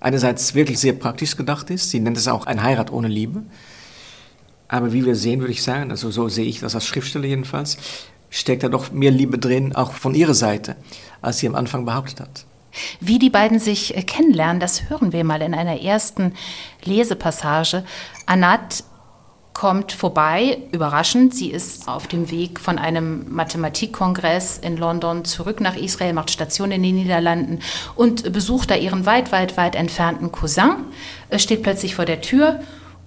einerseits 0.00 0.54
wirklich 0.54 0.78
sehr 0.78 0.94
praktisch 0.94 1.36
gedacht 1.36 1.70
ist. 1.70 1.90
Sie 1.90 2.00
nennt 2.00 2.16
es 2.16 2.28
auch 2.28 2.46
ein 2.46 2.62
Heirat 2.62 2.92
ohne 2.92 3.08
Liebe. 3.08 3.42
Aber 4.72 4.94
wie 4.94 5.04
wir 5.04 5.16
sehen, 5.16 5.40
würde 5.40 5.52
ich 5.52 5.62
sagen, 5.62 5.90
also 5.90 6.10
so 6.10 6.30
sehe 6.30 6.46
ich 6.46 6.60
das 6.60 6.74
als 6.74 6.86
Schriftsteller 6.86 7.26
jedenfalls, 7.26 7.76
steckt 8.30 8.62
da 8.62 8.70
doch 8.70 8.90
mehr 8.90 9.10
Liebe 9.10 9.36
drin, 9.38 9.76
auch 9.76 9.92
von 9.92 10.14
ihrer 10.14 10.32
Seite, 10.32 10.76
als 11.20 11.38
sie 11.38 11.46
am 11.46 11.54
Anfang 11.54 11.84
behauptet 11.84 12.20
hat. 12.20 12.46
Wie 12.98 13.18
die 13.18 13.28
beiden 13.28 13.58
sich 13.58 13.94
äh, 13.94 14.02
kennenlernen, 14.02 14.60
das 14.60 14.88
hören 14.88 15.12
wir 15.12 15.24
mal 15.24 15.42
in 15.42 15.52
einer 15.52 15.82
ersten 15.82 16.32
Lesepassage. 16.84 17.84
Anat 18.24 18.84
kommt 19.52 19.92
vorbei, 19.92 20.56
überraschend. 20.72 21.34
Sie 21.34 21.50
ist 21.50 21.86
auf 21.86 22.06
dem 22.06 22.30
Weg 22.30 22.58
von 22.58 22.78
einem 22.78 23.30
Mathematikkongress 23.30 24.56
in 24.56 24.78
London 24.78 25.26
zurück 25.26 25.60
nach 25.60 25.76
Israel, 25.76 26.14
macht 26.14 26.30
Station 26.30 26.72
in 26.72 26.82
den 26.82 26.94
Niederlanden 26.94 27.58
und 27.94 28.32
besucht 28.32 28.70
da 28.70 28.76
ihren 28.76 29.04
weit, 29.04 29.32
weit, 29.32 29.58
weit 29.58 29.74
entfernten 29.74 30.32
Cousin, 30.32 30.76
steht 31.36 31.62
plötzlich 31.62 31.94
vor 31.94 32.06
der 32.06 32.22
Tür 32.22 32.62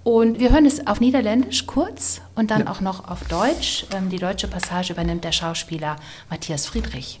und 0.06 0.38
wir 0.38 0.52
hören 0.52 0.66
es 0.66 0.86
auf 0.86 1.00
Niederländisch 1.00 1.66
kurz 1.66 2.20
und 2.36 2.52
dann 2.52 2.60
ja. 2.60 2.70
auch 2.70 2.80
noch 2.80 3.08
auf 3.08 3.24
Deutsch. 3.24 3.86
Ähm, 3.92 4.08
die 4.08 4.18
deutsche 4.18 4.46
Passage 4.46 4.92
übernimmt 4.92 5.24
der 5.24 5.32
Schauspieler 5.32 5.96
Matthias 6.30 6.66
Friedrich. 6.66 7.20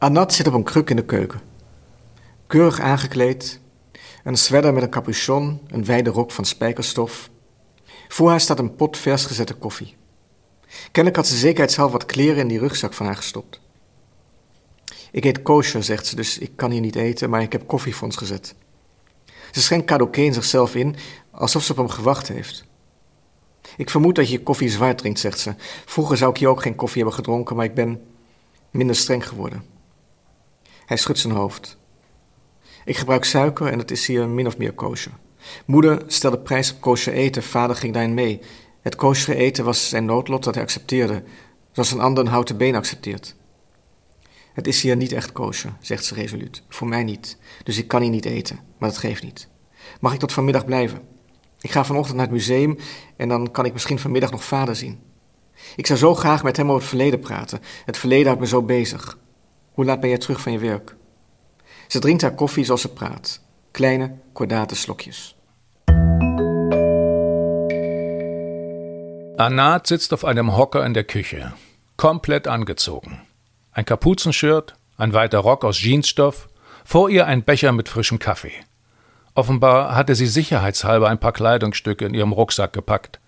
Anat 0.00 0.32
zit 0.32 0.46
op 0.46 0.54
een 0.54 0.64
kruk 0.64 0.90
in 0.90 0.96
de 0.96 1.04
keuken. 1.04 1.40
Keurig 2.46 2.80
aangekleed, 2.80 3.60
een 4.24 4.36
sweater 4.36 4.72
met 4.72 4.82
een 4.82 4.90
capuchon, 4.90 5.60
een 5.66 5.84
wijde 5.84 6.10
rok 6.10 6.30
van 6.30 6.44
spijkerstof. 6.44 7.30
Voor 8.08 8.28
haar 8.30 8.40
staat 8.40 8.58
een 8.58 8.74
pot 8.74 8.96
vers 8.96 9.24
gezette 9.24 9.54
koffie. 9.54 9.96
Kennelijk 10.90 11.16
had 11.16 11.26
ze 11.26 11.36
zekerheidshalve 11.36 11.92
wat 11.92 12.06
kleren 12.06 12.40
in 12.40 12.48
die 12.48 12.58
rugzak 12.58 12.92
van 12.92 13.06
haar 13.06 13.16
gestopt. 13.16 13.60
Ik 15.10 15.24
eet 15.24 15.42
kosher, 15.42 15.82
zegt 15.84 16.06
ze, 16.06 16.16
dus 16.16 16.38
ik 16.38 16.50
kan 16.56 16.70
hier 16.70 16.80
niet 16.80 16.96
eten, 16.96 17.30
maar 17.30 17.42
ik 17.42 17.52
heb 17.52 17.66
koffie 17.66 17.94
voor 17.94 18.06
ons 18.06 18.16
gezet. 18.16 18.54
Ze 19.52 19.60
schenkt 19.60 19.86
Kadoké 19.86 20.20
in 20.20 20.34
zichzelf 20.34 20.74
in, 20.74 20.96
alsof 21.30 21.62
ze 21.62 21.72
op 21.72 21.78
hem 21.78 21.88
gewacht 21.88 22.28
heeft. 22.28 22.64
Ik 23.76 23.90
vermoed 23.90 24.14
dat 24.14 24.30
je 24.30 24.42
koffie 24.42 24.68
zwaar 24.68 24.96
drinkt, 24.96 25.18
zegt 25.18 25.38
ze. 25.38 25.54
Vroeger 25.84 26.16
zou 26.16 26.30
ik 26.30 26.36
hier 26.36 26.48
ook 26.48 26.62
geen 26.62 26.74
koffie 26.74 27.00
hebben 27.02 27.18
gedronken, 27.18 27.56
maar 27.56 27.64
ik 27.64 27.74
ben 27.74 28.00
minder 28.70 28.96
streng 28.96 29.28
geworden. 29.28 29.64
Hij 30.86 30.96
schudt 30.96 31.18
zijn 31.18 31.34
hoofd. 31.34 31.76
Ik 32.84 32.96
gebruik 32.96 33.24
suiker 33.24 33.66
en 33.66 33.78
het 33.78 33.90
is 33.90 34.06
hier 34.06 34.28
min 34.28 34.46
of 34.46 34.58
meer 34.58 34.72
kosher. 34.72 35.12
Moeder 35.64 36.02
stelde 36.06 36.38
prijs 36.38 36.72
op 36.72 36.80
kosher 36.80 37.12
eten, 37.12 37.42
vader 37.42 37.76
ging 37.76 37.92
daarin 37.92 38.14
mee. 38.14 38.40
Het 38.80 38.96
kosher 38.96 39.36
eten 39.36 39.64
was 39.64 39.88
zijn 39.88 40.04
noodlot 40.04 40.44
dat 40.44 40.54
hij 40.54 40.62
accepteerde, 40.62 41.22
zoals 41.72 41.92
een 41.92 42.00
ander 42.00 42.24
een 42.24 42.30
houten 42.30 42.56
been 42.56 42.74
accepteert. 42.74 43.34
Het 44.52 44.66
is 44.66 44.82
hier 44.82 44.96
niet 44.96 45.12
echt 45.12 45.32
kosher, 45.32 45.72
zegt 45.80 46.04
ze 46.04 46.14
resoluut. 46.14 46.62
Voor 46.68 46.88
mij 46.88 47.04
niet. 47.04 47.38
Dus 47.64 47.78
ik 47.78 47.88
kan 47.88 48.02
hier 48.02 48.10
niet 48.10 48.24
eten, 48.24 48.58
maar 48.78 48.88
dat 48.88 48.98
geeft 48.98 49.22
niet. 49.22 49.48
Mag 50.00 50.12
ik 50.12 50.18
tot 50.18 50.32
vanmiddag 50.32 50.64
blijven? 50.64 51.00
Ik 51.60 51.70
ga 51.70 51.84
vanochtend 51.84 52.16
naar 52.16 52.26
het 52.26 52.34
museum 52.34 52.78
en 53.16 53.28
dan 53.28 53.50
kan 53.50 53.64
ik 53.64 53.72
misschien 53.72 53.98
vanmiddag 53.98 54.30
nog 54.30 54.44
vader 54.44 54.76
zien. 54.76 55.00
Ik 55.76 55.86
zou 55.86 55.98
zo 55.98 56.14
graag 56.14 56.42
met 56.42 56.56
hem 56.56 56.66
over 56.66 56.80
het 56.80 56.88
verleden 56.88 57.20
praten. 57.20 57.60
Het 57.84 57.98
verleden 57.98 58.26
houdt 58.26 58.40
me 58.40 58.46
zo 58.46 58.62
bezig. 58.62 59.18
Hoe 59.72 59.84
laat 59.84 60.00
ben 60.00 60.08
jij 60.08 60.18
terug 60.18 60.40
van 60.40 60.52
je 60.52 60.58
werk? 60.58 60.96
Ze 61.88 61.98
drinkt 61.98 62.22
haar 62.22 62.34
koffie 62.34 62.64
zoals 62.64 62.80
ze 62.80 62.92
praat. 62.92 63.40
Kleine, 63.70 64.14
kordate 64.32 64.74
slokjes. 64.74 65.36
Anat 69.36 69.86
sitzt 69.86 70.12
auf 70.12 70.24
einem 70.24 70.56
Hocker 70.56 70.84
in 70.84 70.92
der 70.92 71.04
Küche, 71.04 71.52
komplett 71.96 72.46
angezogen. 72.46 73.31
Ein 73.72 73.86
Kapuzenshirt, 73.86 74.74
ein 74.98 75.14
weiter 75.14 75.38
Rock 75.38 75.64
aus 75.64 75.80
Jeansstoff, 75.80 76.48
vor 76.84 77.08
ihr 77.08 77.26
ein 77.26 77.42
Becher 77.42 77.72
mit 77.72 77.88
frischem 77.88 78.18
Kaffee. 78.18 78.52
Offenbar 79.34 79.94
hatte 79.94 80.14
sie 80.14 80.26
sicherheitshalber 80.26 81.08
ein 81.08 81.18
paar 81.18 81.32
Kleidungsstücke 81.32 82.04
in 82.04 82.12
ihrem 82.12 82.32
Rucksack 82.32 82.74
gepackt. 82.74 83.18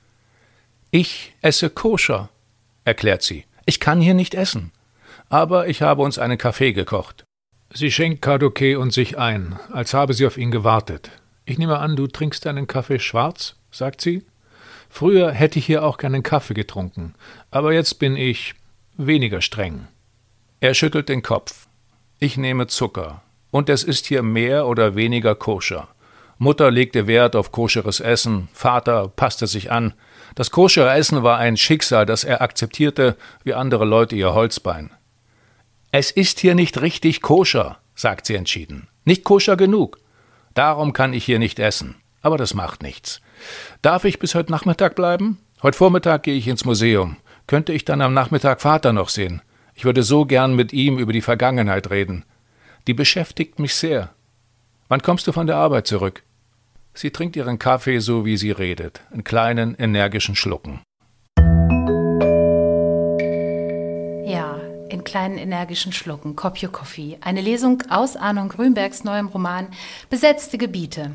Ich 0.91 1.33
esse 1.41 1.71
koscher, 1.71 2.29
erklärt 2.85 3.23
sie. 3.23 3.47
Ich 3.65 3.81
kann 3.81 4.03
hier 4.03 4.13
nicht 4.13 4.35
essen. 4.35 4.71
Aber 5.31 5.67
ich 5.69 5.81
habe 5.81 6.03
uns 6.03 6.19
einen 6.19 6.37
Kaffee 6.37 6.75
gekocht. 6.75 7.25
Sie 7.73 7.91
schenkt 7.91 8.21
Kadoke 8.21 8.79
und 8.79 8.93
sich 8.93 9.17
ein, 9.17 9.59
als 9.73 9.95
habe 9.95 10.13
sie 10.13 10.27
auf 10.27 10.37
ihn 10.37 10.51
gewartet. 10.51 11.11
Ich 11.47 11.57
nehme 11.59 11.79
an, 11.79 11.97
du 11.97 12.07
trinkst 12.07 12.45
deinen 12.45 12.67
Kaffee 12.67 12.99
schwarz, 12.99 13.57
sagt 13.71 14.03
sie. 14.03 14.27
Früher 14.91 15.33
hätte 15.33 15.59
ich 15.59 15.65
hier 15.65 15.85
auch 15.85 15.97
keinen 15.97 16.23
Kaffee 16.23 16.55
getrunken, 16.55 17.15
aber 17.51 17.73
jetzt 17.73 17.99
bin 17.99 18.17
ich 18.17 18.55
weniger 18.97 19.41
streng. 19.41 19.89
Er 20.65 20.73
schüttelt 20.73 21.11
den 21.11 21.21
Kopf. 21.21 21.67
Ich 22.21 22.39
nehme 22.39 22.67
Zucker. 22.69 23.21
Und 23.51 23.69
es 23.69 23.85
ist 23.85 24.07
hier 24.07 24.23
mehr 24.23 24.67
oder 24.67 24.97
weniger 24.97 25.35
koscher. 25.35 25.89
Mutter 26.39 26.71
legte 26.71 27.07
Wert 27.07 27.37
auf 27.37 27.53
koscheres 27.53 28.01
Essen, 28.01 28.49
Vater 28.55 29.09
passte 29.09 29.47
sich 29.47 29.71
an. 29.71 29.93
Das 30.35 30.51
koschere 30.51 30.91
Essen 30.95 31.23
war 31.23 31.37
ein 31.37 31.59
Schicksal, 31.59 32.07
das 32.07 32.25
er 32.25 32.41
akzeptierte, 32.41 33.19
wie 33.43 33.53
andere 33.53 33.85
Leute 33.85 34.17
ihr 34.17 34.33
Holzbein. 34.33 34.91
Es 35.93 36.11
ist 36.11 36.41
hier 36.41 36.55
nicht 36.55 36.81
richtig 36.81 37.21
koscher, 37.21 37.77
sagt 37.95 38.25
sie 38.25 38.35
entschieden. 38.35 38.89
Nicht 39.05 39.23
koscher 39.23 39.59
genug. 39.59 39.99
Darum 40.55 40.95
kann 40.95 41.13
ich 41.13 41.27
hier 41.27 41.39
nicht 41.39 41.59
essen. 41.59 41.97
Aber 42.23 42.39
das 42.39 42.55
macht 42.55 42.83
nichts. 42.83 43.21
Darf 43.83 44.07
ich 44.07 44.19
bis 44.19 44.35
heute 44.35 44.51
Nachmittag 44.51 44.95
bleiben? 44.95 45.41
Heute 45.63 45.77
Vormittag 45.77 46.23
gehe 46.23 46.37
ich 46.37 46.49
ins 46.49 46.65
Museum. 46.65 47.19
Könnte 47.47 47.75
ich 47.75 47.85
dann 47.85 48.01
am 48.01 48.15
Nachmittag 48.15 48.63
Vater 48.63 48.95
noch 48.95 49.11
sehen? 49.11 49.43
Ich 49.75 49.85
würde 49.85 50.03
so 50.03 50.25
gern 50.25 50.55
mit 50.55 50.73
ihm 50.73 50.99
über 50.99 51.13
die 51.13 51.21
Vergangenheit 51.21 51.91
reden. 51.91 52.25
Die 52.87 52.95
beschäftigt 52.95 53.59
mich 53.59 53.75
sehr. 53.75 54.15
Wann 54.89 55.03
kommst 55.03 55.27
du 55.27 55.33
von 55.33 55.47
der 55.47 55.57
Arbeit 55.57 55.87
zurück? 55.87 56.23
Sie 56.93 57.11
trinkt 57.11 57.35
ihren 57.37 57.59
Kaffee 57.59 57.99
so, 57.99 58.25
wie 58.25 58.37
sie 58.37 58.53
redet, 58.53 59.01
in 59.13 59.25
kleinen, 59.25 59.75
energischen 59.75 60.37
Schlucken. 60.37 60.81
in 64.95 65.05
kleinen 65.05 65.39
energischen 65.39 65.93
Schlucken. 65.93 66.37
Kopje 66.37 66.69
Coffee. 66.69 67.19
Eine 67.21 67.41
Lesung 67.41 67.83
aus 67.91 68.17
Arnon 68.17 68.49
Grünbergs 68.49 69.05
neuem 69.05 69.27
Roman 69.27 69.69
Besetzte 70.09 70.57
Gebiete. 70.57 71.11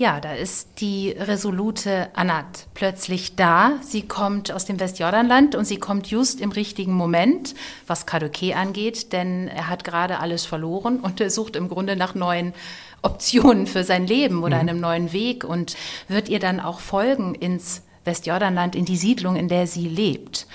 Ja, 0.00 0.18
da 0.18 0.32
ist 0.32 0.80
die 0.80 1.10
resolute 1.10 2.08
Anat 2.14 2.68
plötzlich 2.72 3.36
da. 3.36 3.72
Sie 3.82 4.00
kommt 4.00 4.50
aus 4.50 4.64
dem 4.64 4.80
Westjordanland 4.80 5.54
und 5.54 5.66
sie 5.66 5.76
kommt 5.76 6.06
just 6.06 6.40
im 6.40 6.52
richtigen 6.52 6.94
Moment, 6.94 7.54
was 7.86 8.06
Kadoke 8.06 8.56
angeht, 8.56 9.12
denn 9.12 9.48
er 9.48 9.68
hat 9.68 9.84
gerade 9.84 10.18
alles 10.18 10.46
verloren 10.46 11.00
und 11.00 11.20
er 11.20 11.28
sucht 11.28 11.54
im 11.54 11.68
Grunde 11.68 11.96
nach 11.96 12.14
neuen 12.14 12.54
Optionen 13.02 13.66
für 13.66 13.84
sein 13.84 14.06
Leben 14.06 14.42
oder 14.42 14.54
mhm. 14.54 14.68
einem 14.70 14.80
neuen 14.80 15.12
Weg 15.12 15.44
und 15.44 15.76
wird 16.08 16.30
ihr 16.30 16.38
dann 16.38 16.60
auch 16.60 16.80
folgen 16.80 17.34
ins 17.34 17.82
Westjordanland, 18.06 18.74
in 18.76 18.86
die 18.86 18.96
Siedlung, 18.96 19.36
in 19.36 19.48
der 19.48 19.66
sie 19.66 19.86
lebt. 19.86 20.46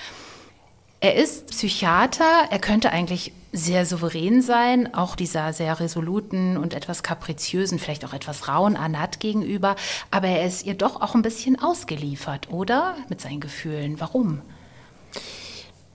Er 0.98 1.14
ist 1.14 1.46
Psychiater, 1.50 2.48
er 2.50 2.58
könnte 2.58 2.90
eigentlich 2.90 3.30
sehr 3.56 3.86
souverän 3.86 4.42
sein, 4.42 4.94
auch 4.94 5.16
dieser 5.16 5.52
sehr 5.52 5.80
resoluten 5.80 6.56
und 6.56 6.74
etwas 6.74 7.02
kapriziösen, 7.02 7.78
vielleicht 7.78 8.04
auch 8.04 8.12
etwas 8.12 8.48
rauen 8.48 8.76
Anat 8.76 9.18
gegenüber, 9.18 9.76
aber 10.10 10.28
er 10.28 10.46
ist 10.46 10.66
ihr 10.66 10.74
doch 10.74 11.00
auch 11.00 11.14
ein 11.14 11.22
bisschen 11.22 11.58
ausgeliefert, 11.58 12.50
oder? 12.50 12.96
Mit 13.08 13.20
seinen 13.20 13.40
Gefühlen. 13.40 13.98
Warum? 13.98 14.42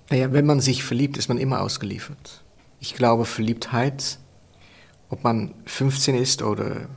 Naja, 0.09 0.33
wenn 0.33 0.45
man 0.45 0.59
sich 0.59 0.83
verliebt, 0.83 1.17
ist 1.17 1.29
man 1.29 1.37
immer 1.37 1.61
ausgeliefert. 1.61 2.43
Ich 2.79 2.95
glaube, 2.95 3.25
Verliebtheit, 3.25 4.17
ob 5.09 5.23
man 5.23 5.53
15 5.65 6.15
ist 6.15 6.41
oder 6.41 6.87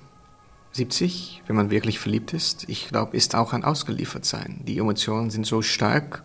70, 0.73 1.43
wenn 1.47 1.57
man 1.57 1.71
wirklich 1.71 2.01
verliebt 2.01 2.33
ist, 2.33 2.69
ich 2.69 2.89
glaube, 2.89 3.17
ist 3.17 3.35
auch 3.35 3.53
ein 3.53 3.65
Ausgeliefertsein. 3.65 4.63
Die 4.67 4.79
Emotionen 4.79 5.31
sind 5.31 5.47
so 5.47 5.63
stark, 5.63 6.25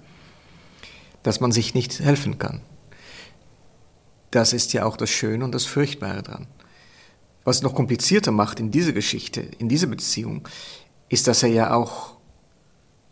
dass 1.22 1.42
man 1.42 1.52
sich 1.52 1.74
nicht 1.74 2.00
helfen 2.00 2.40
kann. 2.40 2.62
Das 4.32 4.54
ist 4.54 4.74
ja 4.74 4.86
auch 4.86 4.98
das 4.98 5.10
Schöne 5.10 5.44
und 5.44 5.54
das 5.54 5.66
Furchtbare 5.66 6.22
dran. 6.24 6.48
Was 7.44 7.62
noch 7.62 7.74
komplizierter 7.74 8.32
macht 8.32 8.60
in 8.60 8.72
dieser 8.72 8.92
Geschichte, 8.92 9.42
in 9.42 9.70
dieser 9.70 9.88
Beziehung, 9.88 10.48
ist, 11.08 11.28
dass 11.28 11.42
er 11.44 11.50
ja 11.50 11.74
auch 11.74 12.18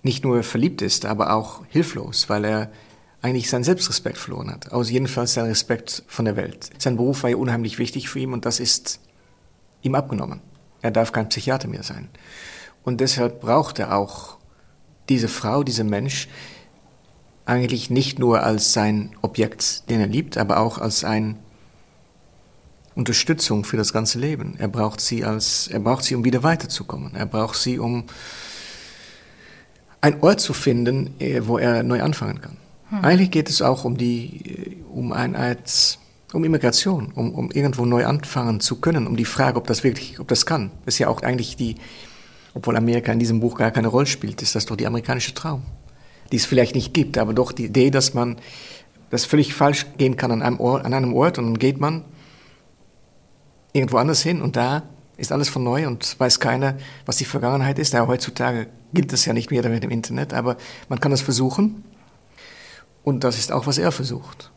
nicht 0.04 0.24
nur 0.24 0.44
verliebt 0.44 0.82
ist, 0.82 1.06
aber 1.06 1.34
auch 1.34 1.66
hilflos, 1.70 2.30
weil 2.30 2.46
er 2.46 2.72
eigentlich 3.22 3.50
seinen 3.50 3.64
Selbstrespekt 3.64 4.18
verloren 4.18 4.52
hat. 4.52 4.72
Also 4.72 4.92
jedenfalls 4.92 5.34
seinen 5.34 5.48
Respekt 5.48 6.04
von 6.08 6.26
der 6.26 6.36
Welt. 6.36 6.70
Sein 6.78 6.98
Beruf 6.98 7.24
war 7.24 7.30
ja 7.30 7.38
unheimlich 7.38 7.80
wichtig 7.80 8.10
für 8.10 8.20
ihn 8.20 8.34
und 8.34 8.46
das 8.46 8.60
ist 8.60 9.00
ihm 9.82 9.96
abgenommen. 9.96 10.42
Er 10.82 10.92
darf 10.92 11.12
kein 11.12 11.30
Psychiater 11.30 11.68
mehr 11.68 11.84
sein. 11.84 12.10
Und 12.84 13.02
deshalb 13.02 13.42
braucht 13.42 13.80
er 13.80 13.98
auch 13.98 14.38
diese 15.10 15.28
Frau, 15.28 15.64
dieser 15.64 15.84
Mensch, 15.84 16.28
eigentlich 17.48 17.90
nicht 17.90 18.20
nur 18.20 18.44
als 18.44 18.74
sein 18.74 19.12
Objekt, 19.22 19.90
den 19.90 20.02
er 20.02 20.08
liebt, 20.08 20.38
aber 20.38 20.60
auch 20.60 20.78
als 20.78 21.04
eine 21.04 21.36
Unterstützung 22.94 23.64
für 23.64 23.78
das 23.78 23.94
ganze 23.94 24.20
Leben. 24.20 24.56
Er 24.58 24.68
braucht 24.68 25.00
sie 25.00 25.24
als, 25.24 25.68
er 25.68 25.80
braucht 25.80 26.04
sie, 26.04 26.16
um 26.16 26.26
wieder 26.26 26.44
weiterzukommen. 26.44 27.16
Er 27.16 27.26
braucht 27.26 27.58
sie, 27.58 27.80
um 27.80 28.06
einen 30.02 30.22
Ort 30.22 30.42
zu 30.42 30.54
finden, 30.54 31.14
äh, 31.20 31.42
wo 31.46 31.58
er 31.58 31.84
neu 31.84 32.02
anfangen 32.02 32.42
kann. 32.42 32.58
Hm. 32.90 33.06
Eigentlich 33.06 33.32
geht 33.32 33.50
es 33.50 33.62
auch 33.62 33.86
um 33.86 33.98
die, 33.98 34.42
äh, 34.46 34.76
um 34.92 35.14
ein 35.14 35.36
Art, 35.36 36.00
um 36.34 36.44
Immigration, 36.44 37.12
um, 37.14 37.34
um 37.34 37.52
irgendwo 37.52 37.86
neu 37.86 38.06
anfangen 38.06 38.60
zu 38.60 38.82
können, 38.82 39.08
um 39.08 39.16
die 39.16 39.26
Frage, 39.26 39.58
ob 39.58 39.68
das 39.68 39.84
wirklich, 39.84 40.20
ob 40.20 40.28
das 40.28 40.46
kann. 40.46 40.72
Das 40.86 40.96
ist 40.96 41.00
ja 41.00 41.08
auch 41.08 41.22
eigentlich 41.22 41.56
die, 41.56 41.76
obwohl 42.54 42.76
Amerika 42.76 43.12
in 43.12 43.20
diesem 43.20 43.40
Buch 43.40 43.58
gar 43.58 43.72
keine 43.72 43.88
Rolle 43.88 44.08
spielt, 44.08 44.42
ist 44.42 44.56
das 44.56 44.66
doch 44.66 44.76
die 44.76 44.88
amerikanische 44.88 45.34
Traum 45.34 45.64
die 46.32 46.38
es 46.38 46.46
vielleicht 46.46 46.76
nicht 46.76 46.94
gibt, 46.94 47.18
aber 47.18 47.34
doch 47.34 47.52
die 47.52 47.66
Idee, 47.66 47.90
dass 47.90 48.14
man 48.14 48.38
das 49.10 49.26
völlig 49.26 49.54
falsch 49.54 49.86
gehen 49.98 50.18
kann 50.18 50.32
an 50.32 50.42
einem 50.42 50.60
Ort, 50.60 50.86
an 50.86 50.94
einem 50.94 51.14
Ort 51.14 51.38
und 51.38 51.46
dann 51.46 51.60
geht 51.60 51.80
man 51.80 52.04
irgendwo 53.74 53.98
anders 53.98 54.22
hin 54.22 54.42
und 54.42 54.56
da 54.56 54.84
ist 55.18 55.32
alles 55.32 55.50
von 55.50 55.64
neu 55.64 55.88
und 55.88 56.20
weiß 56.20 56.40
keiner, 56.40 56.78
was 57.06 57.18
die 57.18 57.26
Vergangenheit 57.26 57.80
ist. 57.80 57.94
Ja, 57.94 58.06
heutzutage 58.08 58.68
gilt 58.94 59.12
es 59.14 59.26
ja 59.26 59.34
nicht 59.34 59.50
mehr 59.52 59.68
mit 59.70 59.84
dem 59.84 59.90
Internet, 59.90 60.34
aber 60.34 60.58
man 60.90 61.00
kann 61.00 61.12
es 61.12 61.22
versuchen 61.22 61.84
und 63.04 63.24
das 63.24 63.38
ist 63.38 63.52
auch, 63.52 63.68
was 63.68 63.78
er 63.78 63.92
versucht. 63.92 64.52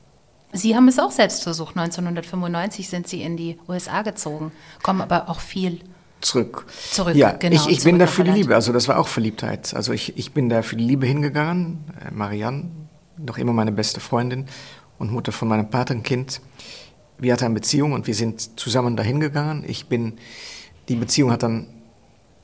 Sie 0.52 0.74
haben 0.74 0.88
es 0.88 0.98
auch 0.98 1.12
selbst 1.12 1.44
versucht. 1.44 1.76
1995 1.76 2.88
sind 2.88 3.06
Sie 3.06 3.22
in 3.22 3.36
die 3.36 3.58
USA 3.68 4.02
gezogen, 4.02 4.50
kommen 4.82 5.00
aber 5.00 5.28
auch 5.28 5.38
viel 5.38 5.80
zurück. 6.20 6.66
Zurück, 6.90 7.14
ja, 7.14 7.32
genau. 7.32 7.56
Ich, 7.56 7.68
ich 7.68 7.84
bin 7.84 7.98
da 7.98 8.06
für 8.06 8.24
die 8.24 8.30
Liebe, 8.30 8.54
also 8.54 8.72
das 8.72 8.88
war 8.88 8.98
auch 8.98 9.08
Verliebtheit. 9.08 9.74
Also 9.74 9.92
ich, 9.92 10.16
ich 10.18 10.32
bin 10.32 10.48
da 10.48 10.62
für 10.62 10.76
die 10.76 10.84
Liebe 10.84 11.06
hingegangen. 11.06 11.84
Äh, 12.04 12.10
Marianne, 12.12 12.70
noch 13.16 13.38
immer 13.38 13.52
meine 13.52 13.72
beste 13.72 14.00
Freundin 14.00 14.46
und 14.98 15.12
Mutter 15.12 15.32
von 15.32 15.48
meinem 15.48 15.70
Patenkind. 15.70 16.40
Wir 17.18 17.32
hatten 17.32 17.44
eine 17.44 17.54
Beziehung 17.54 17.92
und 17.92 18.06
wir 18.06 18.14
sind 18.14 18.58
zusammen 18.58 18.96
dahin 18.96 19.20
gegangen. 19.20 19.64
Ich 19.66 19.86
bin, 19.86 20.14
die 20.88 20.96
Beziehung 20.96 21.30
hat 21.30 21.42
dann 21.42 21.66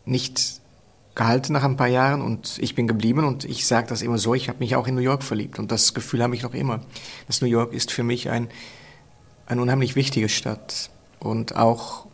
nicht 0.05 0.61
gehalten 1.15 1.55
nach 1.55 1.65
ein 1.65 1.77
paar 1.77 1.89
Jahren 1.89 2.21
und 2.21 2.59
ich 2.61 2.75
bin 2.75 2.87
geblieben 2.87 3.25
und 3.25 3.45
ich 3.45 3.67
sage 3.67 3.89
das 3.89 4.03
immer 4.03 4.19
so, 4.19 4.35
ich 4.35 4.49
habe 4.49 4.59
mich 4.59 4.77
auch 4.77 4.87
in 4.87 4.95
New 4.95 5.01
York 5.01 5.23
verliebt 5.23 5.59
und 5.59 5.73
das 5.73 5.95
Gefühl 5.95 6.23
habe 6.23 6.35
ich 6.35 6.43
noch 6.43 6.53
immer. 6.53 6.81
Das 7.27 7.41
New 7.41 7.49
York 7.49 7.73
ist 7.73 7.91
für 7.91 8.03
mich 8.03 8.29
ein, 8.29 8.49
eine 9.47 9.63
unheimlich 9.63 9.97
wichtige 9.97 10.29
Stadt 10.29 10.91
und 11.19 11.57
auch, 11.57 12.07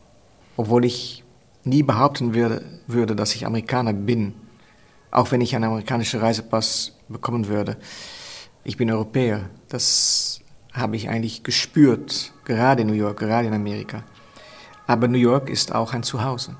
obwohl 0.56 0.84
ich 0.84 1.21
nie 1.64 1.82
behaupten 1.82 2.34
würde, 2.34 2.62
würde, 2.86 3.16
dass 3.16 3.34
ich 3.34 3.46
Amerikaner 3.46 3.92
bin, 3.92 4.34
auch 5.10 5.30
wenn 5.30 5.40
ich 5.40 5.54
einen 5.54 5.64
amerikanischen 5.64 6.20
Reisepass 6.20 6.92
bekommen 7.08 7.48
würde. 7.48 7.76
Ich 8.64 8.76
bin 8.76 8.90
Europäer. 8.90 9.50
Das 9.68 10.40
habe 10.72 10.96
ich 10.96 11.08
eigentlich 11.08 11.42
gespürt, 11.42 12.32
gerade 12.44 12.82
in 12.82 12.88
New 12.88 12.94
York, 12.94 13.18
gerade 13.18 13.48
in 13.48 13.54
Amerika. 13.54 14.04
Aber 14.86 15.08
New 15.08 15.18
York 15.18 15.50
ist 15.50 15.74
auch 15.74 15.92
ein 15.92 16.02
Zuhause. 16.02 16.56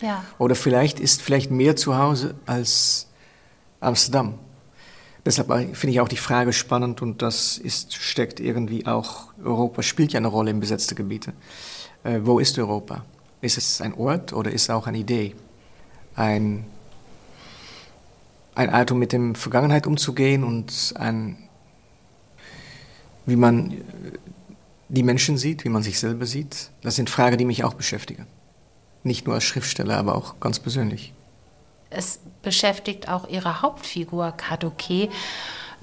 Ja. 0.00 0.24
Oder 0.38 0.54
vielleicht 0.54 1.00
ist 1.00 1.22
vielleicht 1.22 1.50
mehr 1.50 1.76
Zuhause 1.76 2.34
als 2.46 3.08
Amsterdam. 3.80 4.38
Deshalb 5.24 5.48
finde 5.74 5.92
ich 5.92 6.00
auch 6.00 6.08
die 6.08 6.18
Frage 6.18 6.52
spannend 6.52 7.00
und 7.00 7.22
das 7.22 7.56
ist, 7.56 7.94
steckt 7.94 8.40
irgendwie 8.40 8.86
auch, 8.86 9.32
Europa 9.42 9.82
spielt 9.82 10.12
ja 10.12 10.18
eine 10.18 10.28
Rolle 10.28 10.50
in 10.50 10.60
besetzte 10.60 10.94
Gebiete. 10.94 11.32
Äh, 12.02 12.20
wo 12.22 12.38
ist 12.38 12.58
Europa? 12.58 13.04
Ist 13.44 13.58
es 13.58 13.82
ein 13.82 13.92
Ort 13.92 14.32
oder 14.32 14.50
ist 14.50 14.62
es 14.62 14.70
auch 14.70 14.86
eine 14.86 14.96
Idee? 14.96 15.34
Ein, 16.16 16.64
ein 18.54 18.70
Art, 18.70 18.90
um 18.90 18.98
mit 18.98 19.12
der 19.12 19.34
Vergangenheit 19.34 19.86
umzugehen 19.86 20.44
und 20.44 20.94
ein, 20.96 21.36
wie 23.26 23.36
man 23.36 23.82
die 24.88 25.02
Menschen 25.02 25.36
sieht, 25.36 25.64
wie 25.66 25.68
man 25.68 25.82
sich 25.82 25.98
selber 25.98 26.24
sieht. 26.24 26.70
Das 26.80 26.96
sind 26.96 27.10
Fragen, 27.10 27.36
die 27.36 27.44
mich 27.44 27.64
auch 27.64 27.74
beschäftigen. 27.74 28.26
Nicht 29.02 29.26
nur 29.26 29.34
als 29.34 29.44
Schriftsteller, 29.44 29.98
aber 29.98 30.14
auch 30.14 30.40
ganz 30.40 30.58
persönlich. 30.58 31.12
Es 31.90 32.20
beschäftigt 32.40 33.10
auch 33.10 33.28
ihre 33.28 33.60
Hauptfigur 33.60 34.32
Kadoke. 34.32 35.10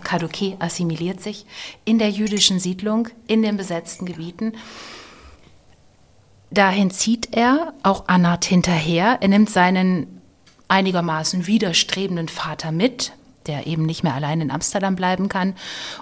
Kadoke 0.04 0.56
assimiliert 0.58 1.22
sich 1.22 1.46
in 1.86 2.00
der 2.00 2.10
jüdischen 2.10 2.60
Siedlung, 2.60 3.10
in 3.28 3.44
den 3.44 3.56
besetzten 3.56 4.08
Gebieten. 4.08 4.54
Dahin 6.52 6.92
zieht 6.92 7.30
er, 7.36 7.74
auch 7.82 8.08
Anat 8.08 8.46
hinterher. 8.46 9.18
Er 9.22 9.28
nimmt 9.30 9.50
seinen 9.50 10.22
einigermaßen 10.68 11.48
widerstrebenden 11.48 12.28
Vater 12.28 12.72
mit, 12.72 13.14
der 13.48 13.68
eben 13.68 13.86
nicht 13.86 14.04
mehr 14.04 14.14
allein 14.14 14.42
in 14.42 14.52
Amsterdam 14.52 14.96
bleiben 14.96 15.30
kann. 15.30 15.56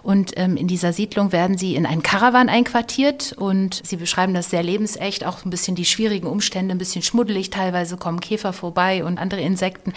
Und 0.04 0.34
ähm, 0.38 0.58
in 0.58 0.68
dieser 0.68 0.92
Siedlung 0.92 1.32
werden 1.32 1.58
sie 1.58 1.76
in 1.76 1.86
einen 1.86 2.04
Karawan 2.04 2.50
einquartiert 2.50 3.34
und 3.34 3.82
sie 3.86 3.96
beschreiben 3.96 4.34
das 4.34 4.50
sehr 4.50 4.64
lebensecht, 4.64 5.26
auch 5.26 5.46
ein 5.46 5.52
bisschen 5.52 5.76
die 5.76 5.86
schwierigen 5.86 6.28
Umstände, 6.28 6.74
ein 6.74 6.80
bisschen 6.80 7.04
schmuddelig. 7.04 7.52
Teilweise 7.52 7.98
kommen 7.98 8.20
Käfer 8.20 8.52
vorbei 8.52 9.04
und 9.04 9.20
andere 9.20 9.42
Insekten. 9.42 9.94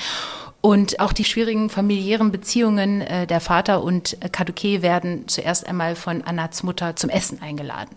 Und 0.64 1.00
auch 1.00 1.12
die 1.12 1.24
schwierigen 1.24 1.68
familiären 1.70 2.30
Beziehungen 2.30 3.00
äh, 3.00 3.26
der 3.26 3.40
Vater 3.40 3.82
und 3.82 4.16
äh, 4.22 4.28
Kaduke 4.28 4.80
werden 4.80 5.26
zuerst 5.26 5.66
einmal 5.66 5.96
von 5.96 6.22
Anats 6.22 6.62
Mutter 6.62 6.94
zum 6.94 7.10
Essen 7.10 7.42
eingeladen. 7.42 7.96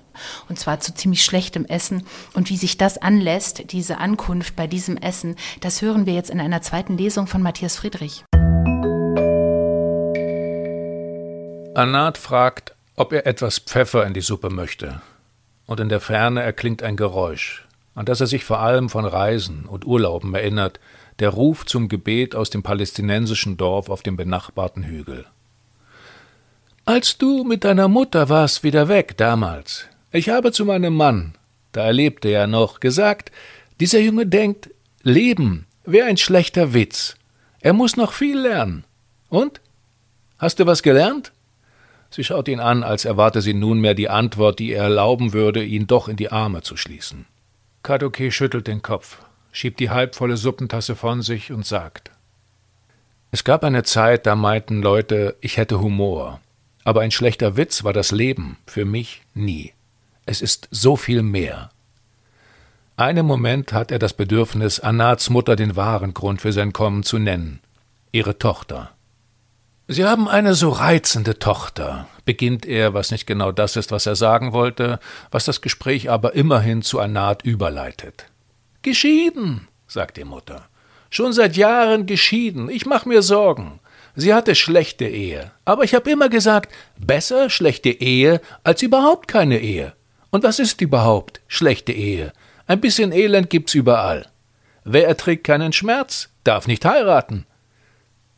Und 0.49 0.57
zwar 0.57 0.79
zu 0.79 0.91
ziemlich 0.95 1.23
schlechtem 1.23 1.65
Essen. 1.65 2.07
Und 2.33 2.49
wie 2.49 2.57
sich 2.57 2.79
das 2.79 2.97
anlässt, 2.97 3.71
diese 3.71 3.99
Ankunft 3.99 4.55
bei 4.55 4.65
diesem 4.65 4.97
Essen, 4.97 5.35
das 5.61 5.83
hören 5.83 6.07
wir 6.07 6.15
jetzt 6.15 6.31
in 6.31 6.39
einer 6.39 6.63
zweiten 6.63 6.97
Lesung 6.97 7.27
von 7.27 7.43
Matthias 7.43 7.77
Friedrich. 7.77 8.23
Anat 11.75 12.17
fragt, 12.17 12.73
ob 12.95 13.13
er 13.13 13.27
etwas 13.27 13.59
Pfeffer 13.59 14.07
in 14.07 14.15
die 14.15 14.21
Suppe 14.21 14.49
möchte. 14.49 15.03
Und 15.67 15.79
in 15.79 15.89
der 15.89 16.01
Ferne 16.01 16.41
erklingt 16.41 16.81
ein 16.81 16.97
Geräusch, 16.97 17.67
an 17.93 18.07
das 18.07 18.21
er 18.21 18.27
sich 18.27 18.43
vor 18.43 18.59
allem 18.59 18.89
von 18.89 19.05
Reisen 19.05 19.65
und 19.65 19.85
Urlauben 19.85 20.33
erinnert, 20.33 20.79
der 21.19 21.29
Ruf 21.29 21.65
zum 21.65 21.87
Gebet 21.87 22.35
aus 22.35 22.49
dem 22.49 22.63
palästinensischen 22.63 23.57
Dorf 23.57 23.89
auf 23.89 24.03
dem 24.03 24.17
benachbarten 24.17 24.83
Hügel. 24.83 25.25
Als 26.83 27.17
du 27.17 27.43
mit 27.43 27.63
deiner 27.63 27.87
Mutter 27.87 28.29
warst 28.29 28.63
wieder 28.63 28.87
weg 28.87 29.17
damals, 29.17 29.85
ich 30.11 30.29
habe 30.29 30.51
zu 30.51 30.65
meinem 30.65 30.95
Mann, 30.95 31.33
da 31.71 31.85
er 31.85 31.93
lebte 31.93 32.29
ja 32.29 32.47
noch, 32.47 32.79
gesagt, 32.79 33.31
dieser 33.79 33.99
Junge 33.99 34.27
denkt, 34.27 34.69
Leben 35.01 35.65
wäre 35.83 36.07
ein 36.07 36.17
schlechter 36.17 36.73
Witz. 36.73 37.15
Er 37.59 37.73
muss 37.73 37.97
noch 37.97 38.13
viel 38.13 38.37
lernen. 38.39 38.85
Und? 39.29 39.61
Hast 40.37 40.59
du 40.59 40.65
was 40.65 40.83
gelernt? 40.83 41.31
Sie 42.09 42.23
schaut 42.23 42.47
ihn 42.47 42.59
an, 42.59 42.83
als 42.83 43.05
erwarte 43.05 43.41
sie 43.41 43.53
nunmehr 43.53 43.93
die 43.93 44.09
Antwort, 44.09 44.59
die 44.59 44.71
er 44.71 44.83
erlauben 44.83 45.33
würde, 45.33 45.63
ihn 45.63 45.87
doch 45.87 46.07
in 46.07 46.15
die 46.15 46.31
Arme 46.31 46.61
zu 46.61 46.77
schließen. 46.77 47.25
Kadoke 47.83 48.31
schüttelt 48.31 48.67
den 48.67 48.81
Kopf 48.81 49.24
schiebt 49.55 49.79
die 49.79 49.89
halbvolle 49.89 50.35
Suppentasse 50.35 50.95
von 50.95 51.21
sich 51.21 51.51
und 51.51 51.65
sagt 51.65 52.11
Es 53.31 53.43
gab 53.43 53.63
eine 53.63 53.83
Zeit, 53.83 54.25
da 54.25 54.35
meinten 54.35 54.81
Leute, 54.81 55.37
ich 55.39 55.57
hätte 55.57 55.79
Humor. 55.79 56.41
Aber 56.83 57.01
ein 57.01 57.11
schlechter 57.11 57.57
Witz 57.57 57.83
war 57.83 57.93
das 57.93 58.11
Leben, 58.11 58.57
für 58.67 58.85
mich 58.85 59.23
nie. 59.33 59.73
Es 60.25 60.41
ist 60.41 60.67
so 60.71 60.97
viel 60.97 61.21
mehr. 61.21 61.71
Einen 62.97 63.25
Moment 63.25 63.73
hat 63.73 63.91
er 63.91 63.99
das 63.99 64.13
Bedürfnis, 64.13 64.79
Anats 64.79 65.29
Mutter 65.29 65.55
den 65.55 65.75
wahren 65.75 66.13
Grund 66.13 66.41
für 66.41 66.51
sein 66.51 66.73
Kommen 66.73 67.03
zu 67.03 67.17
nennen. 67.17 67.59
Ihre 68.11 68.37
Tochter. 68.37 68.91
Sie 69.87 70.05
haben 70.05 70.27
eine 70.27 70.53
so 70.53 70.69
reizende 70.69 71.39
Tochter, 71.39 72.07
beginnt 72.25 72.65
er, 72.65 72.93
was 72.93 73.11
nicht 73.11 73.27
genau 73.27 73.51
das 73.51 73.75
ist, 73.75 73.91
was 73.91 74.05
er 74.05 74.15
sagen 74.15 74.51
wollte, 74.51 74.99
was 75.31 75.45
das 75.45 75.61
Gespräch 75.61 76.09
aber 76.09 76.33
immerhin 76.33 76.81
zu 76.81 76.99
Anat 76.99 77.43
überleitet. 77.43 78.25
Geschieden, 78.85 79.67
sagt 79.87 80.17
die 80.17 80.25
Mutter. 80.25 80.69
Schon 81.09 81.33
seit 81.33 81.57
Jahren 81.57 82.05
geschieden. 82.05 82.69
Ich 82.69 82.85
mach 82.85 83.05
mir 83.05 83.23
Sorgen. 83.23 83.79
Sie 84.15 84.31
hatte 84.31 84.53
schlechte 84.53 85.07
Ehe. 85.07 85.49
Aber 85.65 85.83
ich 85.83 85.95
habe 85.95 86.11
immer 86.11 86.29
gesagt, 86.29 86.71
besser 86.95 87.49
schlechte 87.49 87.89
Ehe 87.89 88.41
als 88.63 88.83
überhaupt 88.83 89.27
keine 89.27 89.57
Ehe. 89.59 89.93
Und 90.29 90.43
was 90.43 90.59
ist 90.59 90.81
überhaupt 90.81 91.41
schlechte 91.47 91.93
Ehe? 91.93 92.31
Ein 92.67 92.79
bisschen 92.79 93.11
Elend 93.11 93.49
gibt's 93.49 93.73
überall. 93.73 94.27
Wer 94.83 95.07
erträgt 95.07 95.45
keinen 95.45 95.73
Schmerz, 95.73 96.29
darf 96.43 96.67
nicht 96.67 96.85
heiraten. 96.85 97.47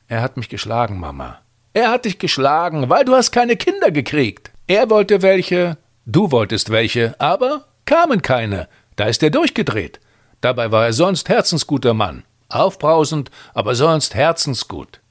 Er 0.08 0.22
hat 0.22 0.38
mich 0.38 0.48
geschlagen, 0.48 0.98
Mama. 0.98 1.42
Er 1.74 1.92
hat 1.92 2.06
dich 2.06 2.20
geschlagen, 2.20 2.90
weil 2.90 3.04
du 3.04 3.14
hast 3.14 3.34
keine 3.34 3.58
Kinder 3.58 3.92
gekriegt. 3.92 4.52
Er 4.66 4.90
wollte 4.90 5.22
welche, 5.22 5.78
du 6.06 6.32
wolltest 6.32 6.70
welche, 6.70 7.20
aber 7.20 7.66
kamen 7.84 8.22
keine. 8.22 8.70
Da 8.96 9.08
ist 9.08 9.22
er 9.24 9.30
durchgedreht. 9.30 10.00
Dabei 10.41 10.71
war 10.71 10.86
er 10.86 10.93
sonst 10.93 11.30
herzensguter 11.30 11.93
Mann. 11.93 12.23
Aufbrausend, 12.50 13.32
aber 13.54 13.76
sonst 13.76 14.15
herzensgut. 14.15 15.02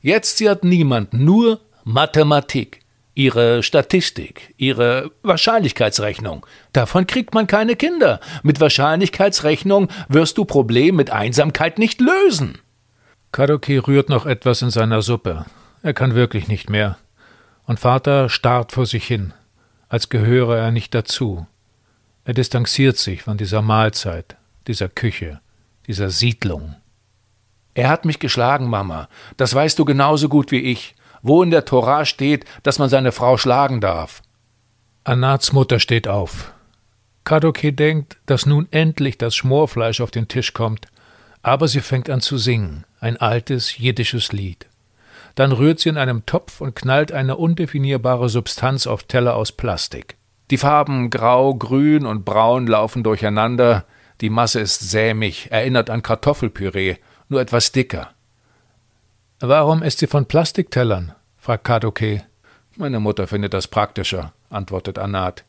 Jetzt 0.00 0.38
sie 0.38 0.48
hat 0.48 0.64
niemand, 0.64 1.12
nur 1.12 1.60
Mathematik. 1.84 2.80
Ihre 3.14 3.64
Statistik, 3.64 4.54
Ihre 4.58 5.10
Wahrscheinlichkeitsrechnung. 5.24 6.46
Davon 6.72 7.08
kriegt 7.08 7.34
man 7.34 7.48
keine 7.48 7.74
Kinder. 7.74 8.20
Mit 8.44 8.60
Wahrscheinlichkeitsrechnung 8.60 9.88
wirst 10.08 10.38
du 10.38 10.44
Problem 10.44 10.94
mit 10.94 11.10
Einsamkeit 11.10 11.80
nicht 11.80 12.00
lösen. 12.00 12.58
Kadoki 13.32 13.78
rührt 13.78 14.08
noch 14.08 14.24
etwas 14.24 14.62
in 14.62 14.70
seiner 14.70 15.02
Suppe. 15.02 15.46
Er 15.82 15.94
kann 15.94 16.14
wirklich 16.14 16.46
nicht 16.46 16.70
mehr. 16.70 16.96
Und 17.66 17.80
Vater 17.80 18.28
starrt 18.28 18.70
vor 18.70 18.86
sich 18.86 19.04
hin, 19.04 19.34
als 19.88 20.08
gehöre 20.10 20.56
er 20.56 20.70
nicht 20.70 20.94
dazu. 20.94 21.46
Er 22.24 22.34
distanziert 22.34 22.98
sich 22.98 23.24
von 23.24 23.36
dieser 23.36 23.62
Mahlzeit, 23.62 24.36
dieser 24.68 24.88
Küche, 24.88 25.40
dieser 25.86 26.10
Siedlung. 26.10 26.76
Er 27.74 27.88
hat 27.88 28.04
mich 28.04 28.18
geschlagen, 28.18 28.68
Mama. 28.68 29.08
Das 29.36 29.54
weißt 29.54 29.78
du 29.78 29.84
genauso 29.84 30.28
gut 30.28 30.50
wie 30.50 30.60
ich 30.60 30.94
wo 31.22 31.42
in 31.42 31.50
der 31.50 31.64
Tora 31.64 32.04
steht, 32.04 32.44
dass 32.62 32.78
man 32.78 32.88
seine 32.88 33.12
Frau 33.12 33.36
schlagen 33.36 33.80
darf. 33.80 34.22
Anats 35.04 35.52
Mutter 35.52 35.80
steht 35.80 36.08
auf. 36.08 36.52
Kadoke 37.24 37.72
denkt, 37.72 38.16
dass 38.26 38.46
nun 38.46 38.68
endlich 38.70 39.18
das 39.18 39.34
Schmorfleisch 39.36 40.00
auf 40.00 40.10
den 40.10 40.28
Tisch 40.28 40.54
kommt, 40.54 40.86
aber 41.42 41.68
sie 41.68 41.80
fängt 41.80 42.10
an 42.10 42.20
zu 42.20 42.38
singen, 42.38 42.84
ein 43.00 43.16
altes 43.16 43.76
jiddisches 43.76 44.32
Lied. 44.32 44.66
Dann 45.34 45.52
rührt 45.52 45.78
sie 45.78 45.90
in 45.90 45.98
einem 45.98 46.26
Topf 46.26 46.60
und 46.60 46.74
knallt 46.74 47.12
eine 47.12 47.36
undefinierbare 47.36 48.28
Substanz 48.28 48.86
auf 48.86 49.04
Teller 49.04 49.36
aus 49.36 49.52
Plastik. 49.52 50.16
Die 50.50 50.56
Farben 50.56 51.10
Grau, 51.10 51.54
Grün 51.54 52.06
und 52.06 52.24
Braun 52.24 52.66
laufen 52.66 53.04
durcheinander, 53.04 53.84
die 54.20 54.30
Masse 54.30 54.60
ist 54.60 54.90
sämig, 54.90 55.50
erinnert 55.50 55.90
an 55.90 56.02
Kartoffelpüree, 56.02 56.96
nur 57.28 57.40
etwas 57.40 57.72
dicker. 57.72 58.10
Warum 59.40 59.82
isst 59.82 60.00
sie 60.00 60.06
von 60.06 60.26
Plastiktellern? 60.26 61.14
fragt 61.36 61.64
Kadoke. 61.64 62.24
Meine 62.76 63.00
Mutter 63.00 63.26
findet 63.26 63.54
das 63.54 63.68
praktischer, 63.68 64.32
antwortet 64.50 64.98
Anat. 64.98 65.44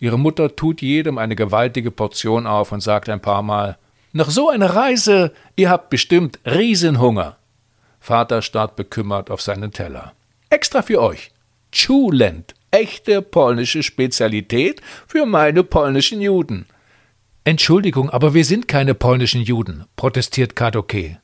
Ihre 0.00 0.18
Mutter 0.18 0.56
tut 0.56 0.80
jedem 0.80 1.18
eine 1.18 1.36
gewaltige 1.36 1.90
Portion 1.90 2.46
auf 2.46 2.72
und 2.72 2.80
sagt 2.80 3.08
ein 3.08 3.20
paar 3.20 3.42
Mal: 3.42 3.78
Nach 4.12 4.30
so 4.30 4.48
einer 4.48 4.74
Reise, 4.74 5.32
ihr 5.56 5.70
habt 5.70 5.90
bestimmt 5.90 6.40
Riesenhunger. 6.44 7.36
Vater 8.00 8.42
starrt 8.42 8.76
bekümmert 8.76 9.30
auf 9.30 9.42
seinen 9.42 9.72
Teller. 9.72 10.14
Extra 10.48 10.82
für 10.82 11.00
euch. 11.00 11.30
Chulent, 11.70 12.54
echte 12.70 13.22
polnische 13.22 13.82
Spezialität 13.82 14.80
für 15.06 15.26
meine 15.26 15.62
polnischen 15.62 16.20
Juden. 16.20 16.66
Entschuldigung, 17.44 18.10
aber 18.10 18.34
wir 18.34 18.44
sind 18.44 18.68
keine 18.68 18.94
polnischen 18.94 19.40
Juden, 19.40 19.84
protestiert 19.96 20.54
Kadoke. 20.54 21.20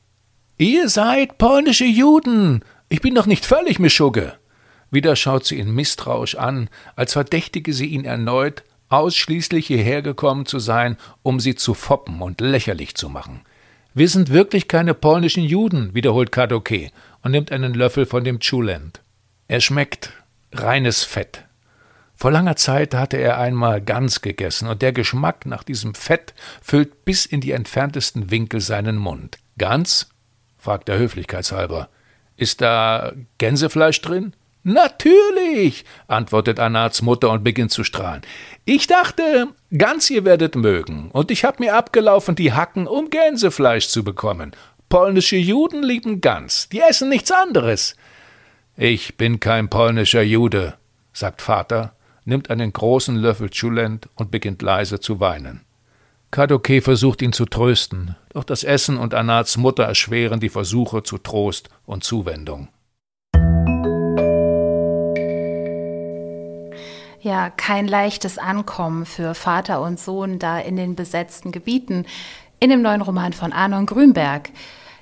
Ihr 0.57 0.89
seid 0.89 1.37
polnische 1.37 1.85
Juden. 1.85 2.63
Ich 2.89 3.01
bin 3.01 3.13
doch 3.13 3.27
nicht 3.27 3.45
völlig 3.45 3.77
Mischugge. 3.77 4.33
Wieder 4.89 5.15
schaut 5.15 5.45
sie 5.45 5.59
ihn 5.59 5.75
misstrauisch 5.75 6.35
an, 6.35 6.69
als 6.95 7.13
verdächtige 7.13 7.73
sie 7.73 7.87
ihn 7.87 8.05
erneut, 8.05 8.63
ausschließlich 8.89 9.67
hierher 9.67 10.01
gekommen 10.01 10.45
zu 10.45 10.57
sein, 10.59 10.97
um 11.21 11.39
sie 11.39 11.55
zu 11.55 11.73
foppen 11.73 12.21
und 12.21 12.41
lächerlich 12.41 12.95
zu 12.95 13.09
machen. 13.09 13.41
Wir 13.93 14.07
sind 14.07 14.31
wirklich 14.31 14.67
keine 14.67 14.93
polnischen 14.93 15.43
Juden, 15.43 15.93
wiederholt 15.93 16.31
Kadoke 16.31 16.89
und 17.21 17.31
nimmt 17.31 17.51
einen 17.51 17.73
Löffel 17.73 18.05
von 18.05 18.23
dem 18.23 18.39
Chulent. 18.39 19.01
Er 19.47 19.59
schmeckt 19.59 20.11
reines 20.53 21.03
Fett. 21.03 21.46
Vor 22.17 22.31
langer 22.31 22.55
Zeit 22.55 22.95
hatte 22.95 23.17
er 23.17 23.37
einmal 23.37 23.79
Gans 23.79 24.21
gegessen, 24.21 24.67
und 24.67 24.81
der 24.81 24.91
Geschmack 24.91 25.45
nach 25.45 25.63
diesem 25.63 25.93
Fett 25.93 26.33
füllt 26.63 27.05
bis 27.05 27.27
in 27.27 27.41
die 27.41 27.51
entferntesten 27.51 28.31
Winkel 28.31 28.59
seinen 28.59 28.97
Mund. 28.97 29.37
Gans 29.59 30.09
fragt 30.57 30.89
er 30.89 30.97
höflichkeitshalber. 30.97 31.89
Ist 32.35 32.61
da 32.61 33.13
Gänsefleisch 33.37 34.01
drin? 34.01 34.33
Natürlich, 34.63 35.85
antwortet 36.07 36.59
Anats 36.59 37.01
Mutter 37.03 37.29
und 37.29 37.43
beginnt 37.43 37.71
zu 37.71 37.83
strahlen. 37.83 38.23
Ich 38.65 38.87
dachte, 38.87 39.47
ganz 39.77 40.09
ihr 40.09 40.25
werdet 40.25 40.55
mögen, 40.55 41.11
und 41.11 41.29
ich 41.29 41.45
hab 41.45 41.59
mir 41.59 41.75
abgelaufen 41.75 42.35
die 42.35 42.51
Hacken, 42.51 42.87
um 42.87 43.11
Gänsefleisch 43.11 43.87
zu 43.89 44.03
bekommen. 44.03 44.55
Polnische 44.89 45.37
Juden 45.37 45.83
lieben 45.83 46.19
Gans, 46.19 46.67
die 46.69 46.81
essen 46.81 47.09
nichts 47.09 47.31
anderes. 47.31 47.95
Ich 48.75 49.17
bin 49.17 49.39
kein 49.39 49.69
polnischer 49.69 50.21
Jude, 50.23 50.77
sagt 51.13 51.41
Vater, 51.41 51.93
nimmt 52.27 52.49
einen 52.49 52.71
großen 52.73 53.15
Löffel 53.15 53.49
Chulent 53.49 54.09
und 54.15 54.29
beginnt 54.31 54.61
leise 54.61 54.99
zu 54.99 55.19
weinen. 55.19 55.61
Kadoke 56.29 56.81
versucht 56.81 57.21
ihn 57.21 57.31
zu 57.31 57.45
trösten, 57.45 58.17
doch 58.33 58.43
das 58.43 58.65
Essen 58.65 58.97
und 58.97 59.13
Anats 59.13 59.55
Mutter 59.55 59.85
erschweren 59.85 60.41
die 60.41 60.49
Versuche 60.49 61.03
zu 61.03 61.17
Trost 61.17 61.69
und 61.85 62.03
Zuwendung. 62.03 62.67
Ja, 67.21 67.49
kein 67.49 67.87
leichtes 67.87 68.37
Ankommen 68.37 69.05
für 69.05 69.33
Vater 69.33 69.81
und 69.81 69.99
Sohn 69.99 70.37
da 70.37 70.59
in 70.59 70.75
den 70.75 70.95
besetzten 70.95 71.51
Gebieten. 71.51 72.05
In 72.59 72.69
dem 72.69 72.81
neuen 72.81 73.01
Roman 73.01 73.33
von 73.33 73.53
Arnon 73.53 73.85
Grünberg. 73.85 74.49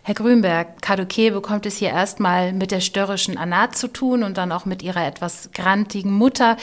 Herr 0.07 0.13
Grünberg, 0.13 0.83
Kaduke 0.83 1.31
bekommt 1.31 1.65
es 1.65 1.77
hier 1.77 1.89
erstmal 1.89 2.53
mit 2.53 2.69
der 2.69 2.79
störrischen 2.79 3.39
Anat 3.39 3.75
zu 3.75 3.87
tun 3.87 4.21
und 4.21 4.37
dann 4.37 4.51
auch 4.51 4.65
mit 4.65 4.83
ihrer 4.83 5.03
etwas 5.03 5.49
grantigen 5.51 6.11
Mutter. 6.11 6.57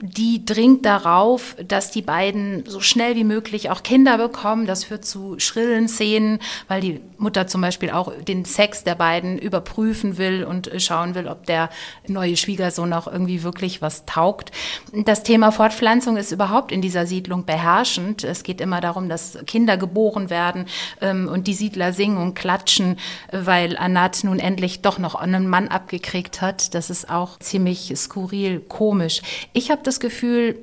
Die 0.00 0.44
dringt 0.44 0.84
darauf, 0.84 1.54
dass 1.64 1.92
die 1.92 2.02
beiden 2.02 2.64
so 2.66 2.80
schnell 2.80 3.14
wie 3.14 3.22
möglich 3.22 3.70
auch 3.70 3.84
Kinder 3.84 4.18
bekommen. 4.18 4.66
Das 4.66 4.82
führt 4.82 5.04
zu 5.04 5.38
schrillen 5.38 5.86
Szenen, 5.86 6.40
weil 6.66 6.80
die 6.80 7.00
Mutter 7.18 7.46
zum 7.46 7.60
Beispiel 7.60 7.90
auch 7.90 8.12
den 8.26 8.44
Sex 8.44 8.82
der 8.82 8.96
beiden 8.96 9.38
überprüfen 9.38 10.18
will 10.18 10.42
und 10.42 10.68
schauen 10.78 11.14
will, 11.14 11.28
ob 11.28 11.46
der 11.46 11.70
neue 12.08 12.36
Schwiegersohn 12.36 12.92
auch 12.92 13.06
irgendwie 13.06 13.44
wirklich 13.44 13.80
was 13.80 14.06
taugt. 14.06 14.50
Das 14.92 15.22
Thema 15.22 15.52
Fortpflanzung 15.52 16.16
ist 16.16 16.32
überhaupt 16.32 16.72
in 16.72 16.82
dieser 16.82 17.06
Siedlung 17.06 17.44
beherrschend. 17.44 18.24
Es 18.24 18.42
geht 18.42 18.60
immer 18.60 18.80
darum, 18.80 19.08
dass 19.08 19.38
Kinder 19.46 19.76
geboren 19.76 20.30
werden 20.30 20.66
ähm, 21.00 21.28
und 21.28 21.46
die 21.46 21.54
Siedler 21.54 21.92
singen 21.92 22.18
und 22.18 22.34
klatschen 22.34 22.87
weil 23.32 23.76
Anat 23.76 24.24
nun 24.24 24.38
endlich 24.38 24.82
doch 24.82 24.98
noch 24.98 25.14
einen 25.14 25.48
Mann 25.48 25.68
abgekriegt 25.68 26.40
hat. 26.40 26.74
Das 26.74 26.90
ist 26.90 27.10
auch 27.10 27.38
ziemlich 27.38 27.92
skurril, 27.96 28.60
komisch. 28.60 29.22
Ich 29.52 29.70
habe 29.70 29.82
das 29.82 30.00
Gefühl, 30.00 30.56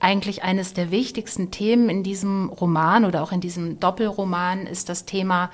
eigentlich 0.00 0.42
eines 0.42 0.72
der 0.74 0.90
wichtigsten 0.90 1.50
Themen 1.50 1.88
in 1.88 2.02
diesem 2.02 2.48
Roman 2.48 3.04
oder 3.04 3.22
auch 3.22 3.32
in 3.32 3.40
diesem 3.40 3.78
Doppelroman 3.78 4.66
ist 4.66 4.88
das 4.88 5.04
Thema 5.04 5.50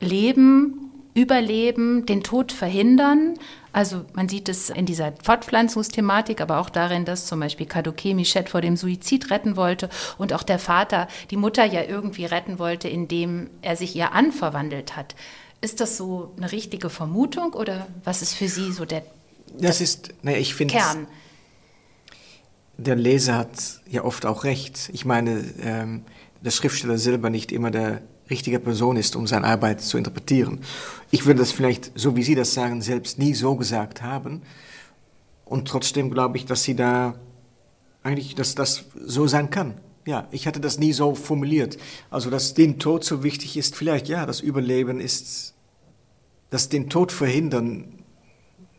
Leben, 0.00 0.88
Überleben, 1.14 2.06
den 2.06 2.22
Tod 2.22 2.52
verhindern. 2.52 3.34
Also 3.72 4.04
man 4.12 4.28
sieht 4.28 4.48
es 4.48 4.70
in 4.70 4.86
dieser 4.86 5.12
Fortpflanzungsthematik, 5.22 6.40
aber 6.40 6.58
auch 6.58 6.70
darin, 6.70 7.04
dass 7.04 7.26
zum 7.26 7.40
Beispiel 7.40 7.66
Kadoke 7.66 8.14
Michette 8.14 8.50
vor 8.50 8.60
dem 8.60 8.76
Suizid 8.76 9.30
retten 9.30 9.56
wollte 9.56 9.88
und 10.16 10.32
auch 10.32 10.44
der 10.44 10.60
Vater 10.60 11.08
die 11.30 11.36
Mutter 11.36 11.64
ja 11.64 11.82
irgendwie 11.82 12.24
retten 12.24 12.58
wollte, 12.58 12.88
indem 12.88 13.50
er 13.62 13.74
sich 13.74 13.96
ihr 13.96 14.12
anverwandelt 14.12 14.96
hat. 14.96 15.16
Ist 15.60 15.80
das 15.80 15.96
so 15.96 16.32
eine 16.36 16.52
richtige 16.52 16.88
Vermutung 16.88 17.52
oder 17.54 17.88
was 18.04 18.22
ist 18.22 18.34
für 18.34 18.48
Sie 18.48 18.72
so 18.72 18.84
der 18.84 19.02
das 19.58 19.80
ist, 19.80 20.12
ne, 20.22 20.38
ich 20.38 20.54
finde, 20.54 20.74
Kern? 20.74 21.06
Der 22.76 22.96
Leser 22.96 23.36
hat 23.36 23.80
ja 23.88 24.04
oft 24.04 24.26
auch 24.26 24.44
recht. 24.44 24.90
Ich 24.92 25.04
meine, 25.04 25.42
ähm, 25.60 26.04
der 26.40 26.50
Schriftsteller 26.50 26.98
selber 26.98 27.30
nicht 27.30 27.50
immer 27.50 27.70
der 27.70 28.02
richtige 28.30 28.60
Person 28.60 28.96
ist, 28.96 29.16
um 29.16 29.26
seine 29.26 29.46
Arbeit 29.46 29.80
zu 29.80 29.98
interpretieren. 29.98 30.60
Ich 31.10 31.26
würde 31.26 31.40
das 31.40 31.50
vielleicht, 31.50 31.92
so 31.98 32.14
wie 32.14 32.22
Sie 32.22 32.34
das 32.34 32.54
sagen, 32.54 32.82
selbst 32.82 33.18
nie 33.18 33.34
so 33.34 33.56
gesagt 33.56 34.02
haben. 34.02 34.42
Und 35.44 35.66
trotzdem 35.66 36.10
glaube 36.10 36.36
ich, 36.36 36.44
dass 36.44 36.62
Sie 36.62 36.76
da 36.76 37.14
eigentlich, 38.02 38.34
dass 38.34 38.54
das 38.54 38.84
so 38.94 39.26
sein 39.26 39.50
kann. 39.50 39.74
Ja, 40.08 40.26
ich 40.30 40.46
hatte 40.46 40.58
das 40.58 40.78
nie 40.78 40.94
so 40.94 41.14
formuliert. 41.14 41.76
Also, 42.08 42.30
dass 42.30 42.54
den 42.54 42.78
Tod 42.78 43.04
so 43.04 43.22
wichtig 43.22 43.58
ist, 43.58 43.76
vielleicht 43.76 44.08
ja, 44.08 44.24
das 44.24 44.40
Überleben 44.40 45.00
ist, 45.00 45.52
dass 46.48 46.70
den 46.70 46.88
Tod 46.88 47.12
verhindern, 47.12 48.02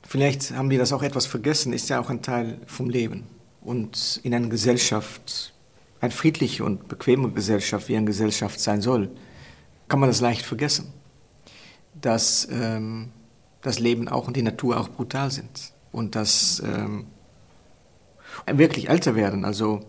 vielleicht 0.02 0.50
haben 0.56 0.72
die 0.72 0.80
das 0.80 0.92
auch 0.92 1.04
etwas 1.04 1.28
vergessen, 1.28 1.72
ist 1.72 1.88
ja 1.88 2.00
auch 2.00 2.10
ein 2.10 2.24
Teil 2.24 2.58
vom 2.66 2.90
Leben. 2.90 3.28
Und 3.62 4.20
in 4.24 4.34
einer 4.34 4.48
Gesellschaft, 4.48 5.54
eine 6.02 6.10
friedliche 6.10 6.64
und 6.64 6.88
bequeme 6.88 7.30
Gesellschaft, 7.30 7.90
wie 7.90 7.96
eine 7.96 8.08
Gesellschaft 8.08 8.60
sein 8.60 8.82
soll, 8.82 9.12
kann 9.88 10.00
man 10.00 10.10
das 10.10 10.22
leicht 10.22 10.48
vergessen, 10.48 10.92
dass 11.94 12.48
ähm, 12.52 13.12
das 13.62 13.78
Leben 13.78 14.08
auch 14.08 14.26
und 14.26 14.36
die 14.36 14.42
Natur 14.42 14.80
auch 14.80 14.90
brutal 14.90 15.30
sind 15.30 15.74
und 15.92 16.16
dass 16.16 16.60
ähm, 16.66 17.06
wirklich 18.52 18.90
älter 18.90 19.14
werden, 19.14 19.46
also 19.46 19.86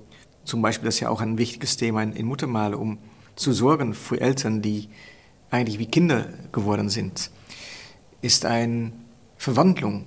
zum 0.51 0.63
Beispiel, 0.63 0.87
das 0.87 0.97
ist 0.97 1.01
ja 1.01 1.11
auch 1.11 1.21
ein 1.21 1.39
wichtiges 1.39 1.77
Thema 1.77 2.03
in, 2.03 2.27
Muttermale, 2.27 2.77
um 2.77 2.99
zu 3.37 3.53
sorgen 3.53 3.95
für 3.95 4.21
Eltern, 4.21 4.63
die 4.63 4.89
eigentlich 5.49 5.79
wie 5.79 5.87
Kinder 5.87 6.27
geworden 6.51 6.89
sind, 6.89 7.31
ist 8.21 8.45
eine 8.45 8.93
Verwandlung 9.37 10.07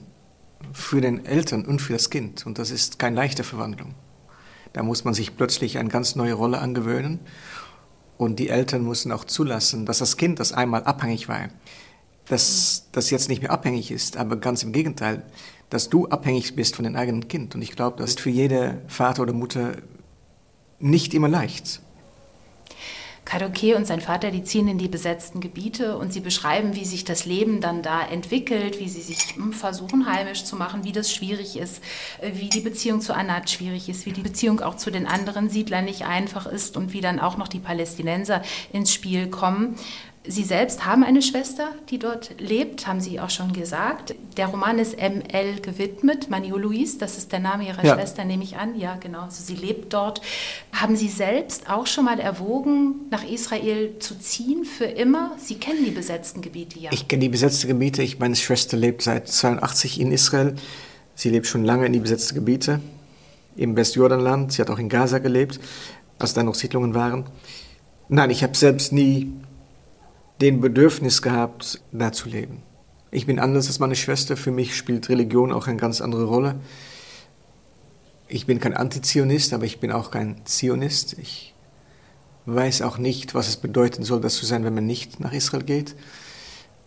für 0.74 1.00
den 1.00 1.26
Eltern 1.26 1.66
und 1.66 1.82
für 1.82 1.94
das 1.94 2.10
Kind. 2.10 2.46
Und 2.46 2.60
das 2.60 2.72
ist 2.72 3.00
keine 3.00 3.16
leichte 3.16 3.46
Verwandlung. 3.46 3.96
Da 4.74 4.84
muss 4.84 5.06
man 5.06 5.14
sich 5.14 5.38
plötzlich 5.38 5.78
eine 5.78 5.90
ganz 5.90 6.16
neue 6.16 6.34
Rolle 6.34 6.60
angewöhnen. 6.60 7.22
Und 8.18 8.38
die 8.38 8.50
Eltern 8.50 8.84
müssen 8.84 9.14
auch 9.14 9.24
zulassen, 9.24 9.86
dass 9.86 10.00
das 10.00 10.18
Kind, 10.18 10.42
das 10.42 10.52
einmal 10.52 10.84
abhängig 10.84 11.30
war, 11.30 11.50
dass 12.26 12.90
das 12.92 13.10
jetzt 13.10 13.30
nicht 13.30 13.42
mehr 13.42 13.52
abhängig 13.52 13.92
ist, 13.92 14.18
aber 14.18 14.36
ganz 14.36 14.64
im 14.64 14.74
Gegenteil, 14.74 15.24
dass 15.70 15.90
du 15.90 16.08
abhängig 16.08 16.56
bist 16.56 16.76
von 16.76 16.84
deinem 16.84 16.98
eigenen 16.98 17.28
Kind. 17.30 17.56
Und 17.56 17.62
ich 17.62 17.76
glaube, 17.76 17.98
das 17.98 18.12
ist 18.12 18.20
für 18.20 18.30
jede 18.30 18.82
Vater 18.88 19.24
oder 19.24 19.34
Mutter 19.34 19.78
nicht 20.84 21.14
immer 21.14 21.30
leicht. 21.30 21.82
Kadoke 23.26 23.78
und 23.78 23.88
sein 23.88 24.02
Vater, 24.02 24.32
die 24.32 24.44
ziehen 24.44 24.68
in 24.68 24.78
die 24.78 24.90
besetzten 24.90 25.40
Gebiete 25.40 25.98
und 25.98 26.12
sie 26.12 26.20
beschreiben, 26.20 26.76
wie 26.76 26.84
sich 26.84 27.06
das 27.06 27.26
Leben 27.26 27.62
dann 27.62 27.82
da 27.82 28.06
entwickelt, 28.06 28.80
wie 28.80 28.90
sie 28.90 29.02
sich 29.02 29.36
hm, 29.36 29.54
versuchen 29.54 30.06
heimisch 30.12 30.44
zu 30.44 30.58
machen, 30.58 30.84
wie 30.84 30.92
das 30.92 31.12
schwierig 31.14 31.58
ist, 31.58 31.82
äh, 32.22 32.32
wie 32.36 32.50
die 32.50 32.60
Beziehung 32.60 33.00
zu 33.00 33.16
Anat 33.16 33.50
schwierig 33.50 33.88
ist, 33.88 34.06
wie 34.06 34.12
die 34.12 34.22
Beziehung 34.22 34.60
auch 34.60 34.76
zu 34.76 34.92
den 34.92 35.08
anderen 35.08 35.50
Siedlern 35.50 35.86
nicht 35.86 36.06
einfach 36.06 36.46
ist 36.46 36.76
und 36.76 36.92
wie 36.92 37.02
dann 37.02 37.20
auch 37.20 37.38
noch 37.38 37.48
die 37.48 37.60
Palästinenser 37.60 38.44
ins 38.74 38.94
Spiel 38.94 39.30
kommen. 39.30 39.76
Sie 40.26 40.44
selbst 40.44 40.86
haben 40.86 41.04
eine 41.04 41.22
Schwester, 41.22 41.76
die 41.90 42.00
dort 42.00 42.40
lebt, 42.40 42.88
haben 42.88 43.02
Sie 43.02 43.20
auch 43.20 43.30
schon 43.30 43.52
gesagt. 43.52 44.16
Der 44.38 44.48
Roman 44.48 44.80
ist 44.80 44.96
ML 44.98 45.60
gewidmet, 45.62 46.30
Manio 46.30 46.58
Louise, 46.58 46.98
das 46.98 47.18
ist 47.18 47.34
der 47.34 47.40
Name 47.40 47.68
Ihrer 47.68 47.84
ja. 47.84 47.96
Schwester, 47.96 48.24
nehme 48.24 48.44
ich 48.44 48.56
an. 48.56 48.80
Ja, 48.80 48.96
genau, 48.96 49.24
also 49.24 49.44
sie 49.44 49.56
lebt 49.56 49.92
dort. 49.94 50.22
Haben 50.72 50.96
Sie 50.96 51.10
selbst 51.10 51.70
auch 51.70 51.88
schon 51.88 52.06
mal 52.06 52.22
erwogen, 52.22 53.02
nach 53.12 53.26
Israel 53.26 54.00
zu 54.00 54.18
ziehen 54.18 54.64
für 54.64 54.86
immer? 54.86 55.36
Sie 55.38 55.56
kennen 55.56 55.84
die 55.84 55.92
besetzten 55.92 56.40
Gebiete 56.40 56.80
ja. 56.80 56.92
Ich 56.94 57.10
kenne 57.10 57.24
die 57.24 57.30
besetzten 57.30 57.68
Gebiete. 57.68 58.02
Ich, 58.02 58.20
meine 58.20 58.38
Schwester 58.38 58.78
lebt 58.78 59.02
seit 59.02 59.28
82 59.28 60.00
in 60.00 60.14
Israel. 60.14 60.56
Sie 61.16 61.32
lebt 61.32 61.48
schon 61.48 61.66
lange 61.66 61.86
in 61.86 61.92
die 61.92 62.00
besetzten 62.00 62.36
Gebiete 62.36 62.80
im 63.58 63.76
Westjordanland. 63.76 64.54
Sie 64.54 64.62
hat 64.62 64.70
auch 64.70 64.80
in 64.80 64.88
Gaza 64.88 65.20
gelebt, 65.20 65.60
als 66.18 66.34
da 66.34 66.44
noch 66.44 66.56
Siedlungen 66.56 66.94
waren. 66.94 67.26
Nein, 68.08 68.30
ich 68.30 68.42
habe 68.42 68.56
selbst 68.56 68.94
nie 68.94 69.34
den 70.44 70.60
Bedürfnis 70.60 71.22
gehabt, 71.22 71.82
da 71.94 72.12
zu 72.12 72.28
leben. 72.28 72.62
Ich 73.12 73.26
bin 73.26 73.40
anders 73.40 73.68
als 73.68 73.80
meine 73.80 73.96
Schwester. 73.96 74.36
Für 74.36 74.52
mich 74.52 74.76
spielt 74.76 75.08
Religion 75.08 75.54
auch 75.54 75.68
eine 75.68 75.78
ganz 75.78 76.02
andere 76.02 76.26
Rolle. 76.26 76.56
Ich 78.28 78.46
bin 78.46 78.60
kein 78.60 78.74
Antizionist, 78.74 79.54
aber 79.54 79.64
ich 79.64 79.80
bin 79.80 79.92
auch 79.92 80.12
kein 80.12 80.46
Zionist. 80.46 81.18
Ich 81.18 81.54
weiß 82.46 82.82
auch 82.82 82.98
nicht, 82.98 83.34
was 83.34 83.48
es 83.48 83.56
bedeuten 83.56 84.04
soll, 84.04 84.20
das 84.20 84.36
zu 84.36 84.46
sein, 84.46 84.66
wenn 84.66 84.74
man 84.74 84.86
nicht 84.86 85.22
nach 85.22 85.32
Israel 85.32 85.64
geht. 85.64 85.96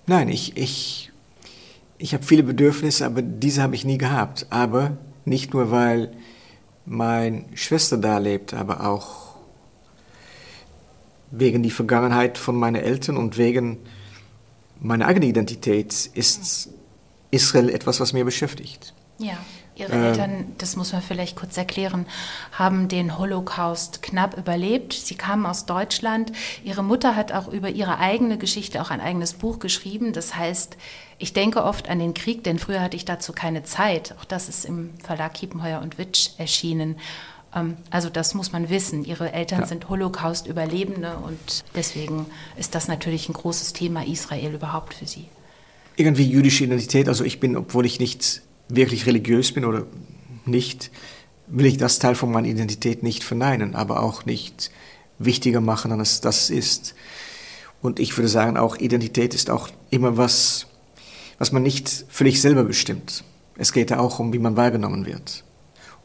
Nein, 0.07 0.29
ich, 0.29 0.59
ich, 0.59 1.11
ich 1.97 2.12
habe 2.12 2.25
viele 2.25 2.42
Bedürfnisse, 2.42 3.07
aber 3.07 3.23
diese 3.23 3.62
habe 3.62 3.75
ich 3.75 3.87
nie 3.87 3.97
gehabt. 3.97 4.47
Aber 4.51 4.99
nicht 5.25 5.55
nur, 5.55 5.71
weil 5.71 6.12
meine 6.85 7.47
Schwester 7.55 7.97
da 7.97 8.19
lebt, 8.19 8.53
aber 8.53 8.87
auch 8.87 9.25
wegen 11.30 11.62
die 11.62 11.70
Vergangenheit 11.70 12.38
von 12.38 12.56
meinen 12.56 12.76
Eltern 12.76 13.16
und 13.16 13.38
wegen 13.38 13.78
meiner 14.80 15.06
eigenen 15.06 15.30
Identität 15.30 16.10
ist 16.14 16.70
Israel 17.30 17.68
etwas, 17.68 18.00
was 18.00 18.12
mir 18.12 18.24
beschäftigt. 18.24 18.94
Ja, 19.18 19.38
Ihre 19.76 19.92
äh, 19.92 20.08
Eltern, 20.08 20.54
das 20.56 20.76
muss 20.76 20.92
man 20.92 21.02
vielleicht 21.02 21.36
kurz 21.36 21.56
erklären, 21.56 22.06
haben 22.52 22.88
den 22.88 23.18
Holocaust 23.18 24.02
knapp 24.02 24.36
überlebt. 24.36 24.94
Sie 24.94 25.14
kamen 25.16 25.44
aus 25.44 25.66
Deutschland. 25.66 26.32
Ihre 26.64 26.82
Mutter 26.82 27.14
hat 27.14 27.32
auch 27.32 27.48
über 27.48 27.68
ihre 27.68 27.98
eigene 27.98 28.38
Geschichte 28.38 28.80
auch 28.80 28.90
ein 28.90 29.02
eigenes 29.02 29.34
Buch 29.34 29.58
geschrieben. 29.58 30.14
Das 30.14 30.34
heißt, 30.34 30.78
ich 31.18 31.34
denke 31.34 31.62
oft 31.62 31.90
an 31.90 31.98
den 31.98 32.14
Krieg, 32.14 32.42
denn 32.44 32.58
früher 32.58 32.80
hatte 32.80 32.96
ich 32.96 33.04
dazu 33.04 33.32
keine 33.32 33.64
Zeit. 33.64 34.14
Auch 34.18 34.24
das 34.24 34.48
ist 34.48 34.64
im 34.64 34.98
Verlag 34.98 35.34
Kiepenheuer 35.34 35.82
und 35.82 35.98
Witsch 35.98 36.30
erschienen. 36.38 36.96
Ähm, 37.54 37.76
also 37.90 38.09
das 38.09 38.35
muss 38.35 38.52
man 38.52 38.68
wissen. 38.70 39.04
Ihre 39.04 39.32
Eltern 39.32 39.61
ja. 39.61 39.66
sind 39.66 39.88
Holocaust-Überlebende 39.88 41.16
und 41.16 41.64
deswegen 41.74 42.26
ist 42.56 42.74
das 42.74 42.88
natürlich 42.88 43.28
ein 43.28 43.32
großes 43.32 43.72
Thema 43.72 44.06
Israel 44.06 44.54
überhaupt 44.54 44.94
für 44.94 45.06
Sie. 45.06 45.26
Irgendwie 45.96 46.24
jüdische 46.24 46.64
Identität, 46.64 47.09
also 47.09 47.24
ich 47.24 47.40
bin, 47.40 47.56
obwohl 47.56 47.87
ich 47.87 47.98
nicht 48.00 48.42
wirklich 48.68 49.06
religiös 49.06 49.52
bin 49.52 49.64
oder 49.64 49.87
nicht, 50.44 50.90
will 51.46 51.66
ich 51.66 51.78
das 51.78 51.98
Teil 51.98 52.14
von 52.14 52.30
meiner 52.30 52.48
Identität 52.48 53.02
nicht 53.02 53.24
verneinen, 53.24 53.74
aber 53.74 54.02
auch 54.02 54.26
nicht 54.26 54.70
wichtiger 55.18 55.61
machen, 55.61 55.92
als 55.92 56.20
das 56.20 56.50
ist. 56.50 56.94
Und 57.80 58.00
ich 58.00 58.16
würde 58.16 58.28
sagen, 58.28 58.56
auch 58.56 58.76
Identität 58.76 59.35
ist 59.35 59.50
auch 59.50 59.68
immer 59.90 60.16
was, 60.16 60.66
was 61.38 61.52
man 61.52 61.62
nicht 61.62 62.04
völlig 62.09 62.40
selber 62.40 62.64
bestimmt. 62.64 63.24
Es 63.56 63.72
geht 63.72 63.90
ja 63.90 63.98
auch 63.98 64.18
um, 64.18 64.32
wie 64.32 64.38
man 64.38 64.56
wahrgenommen 64.56 65.06
wird. 65.06 65.44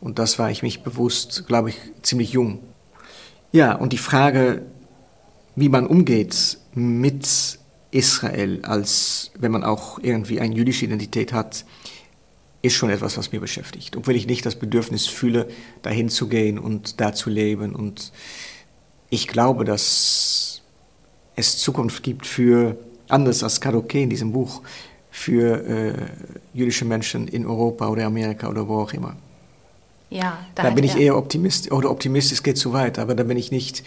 Und 0.02 0.20
das 0.20 0.40
war 0.40 0.52
ich 0.52 0.64
mich 0.64 0.84
bewusst, 0.84 1.46
glaube 1.48 1.70
ich, 1.70 1.78
ziemlich 2.02 2.34
jung. 2.34 2.60
Ja, 3.52 3.76
und 3.76 3.94
die 3.94 3.98
Frage, 3.98 4.64
wie 5.56 5.70
man 5.70 5.86
umgeht 5.86 6.58
mit 6.74 7.60
Israel, 7.92 8.60
als 8.64 9.32
wenn 9.38 9.52
man 9.52 9.64
auch 9.64 10.00
irgendwie 10.00 10.40
eine 10.40 10.56
jüdische 10.56 10.86
Identität 10.86 11.34
hat, 11.34 11.66
ist 12.62 12.74
schon 12.74 12.90
etwas, 12.90 13.18
was 13.18 13.32
mir 13.32 13.40
beschäftigt. 13.40 13.96
Obwohl 13.98 14.16
ich 14.16 14.28
nicht 14.28 14.46
das 14.46 14.56
Bedürfnis 14.56 15.08
fühle, 15.08 15.48
dahin 15.82 16.10
zu 16.10 16.28
gehen 16.28 16.58
und 16.60 17.00
da 17.00 17.14
zu 17.14 17.30
leben. 17.30 17.76
Und 17.76 18.12
ich 19.10 19.28
glaube, 19.28 19.66
dass 19.66 20.62
es 21.36 21.58
Zukunft 21.58 22.04
gibt 22.04 22.26
für, 22.26 22.78
anders 23.08 23.44
als 23.44 23.62
Kadoke 23.62 24.02
in 24.02 24.10
diesem 24.10 24.32
Buch, 24.32 24.62
für 25.10 25.68
äh, 25.68 25.94
jüdische 26.54 26.86
Menschen 26.86 27.28
in 27.28 27.46
Europa 27.46 27.90
oder 27.90 28.06
Amerika 28.06 28.48
oder 28.48 28.68
wo 28.68 28.80
auch 28.80 28.94
immer. 28.94 29.18
Ja, 30.12 30.38
da, 30.56 30.64
da 30.64 30.70
bin 30.72 30.84
ich 30.84 30.98
eher 30.98 31.18
Optimist 31.18 31.72
oder 31.72 31.90
optimistisch 31.90 32.44
geht 32.44 32.58
zu 32.58 32.74
weit, 32.74 33.00
aber 33.00 33.16
da 33.16 33.24
bin 33.24 33.38
ich 33.38 33.50
nicht. 33.50 33.84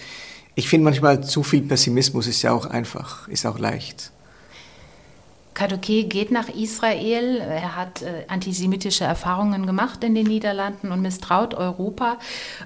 Ich 0.55 0.69
finde 0.69 0.85
manchmal 0.85 1.23
zu 1.23 1.43
viel 1.43 1.63
Pessimismus 1.63 2.27
ist 2.27 2.41
ja 2.43 2.53
auch 2.53 2.65
einfach, 2.65 3.29
ist 3.29 3.45
auch 3.45 3.59
leicht. 3.59 4.11
Kaduke 5.53 6.05
geht 6.05 6.31
nach 6.31 6.49
Israel. 6.49 7.39
Er 7.39 7.77
hat 7.77 8.03
äh, 8.03 8.25
antisemitische 8.27 9.05
Erfahrungen 9.05 9.67
gemacht 9.67 10.03
in 10.03 10.15
den 10.15 10.27
Niederlanden 10.27 10.91
und 10.91 11.01
misstraut 11.01 11.55
Europa. 11.55 12.19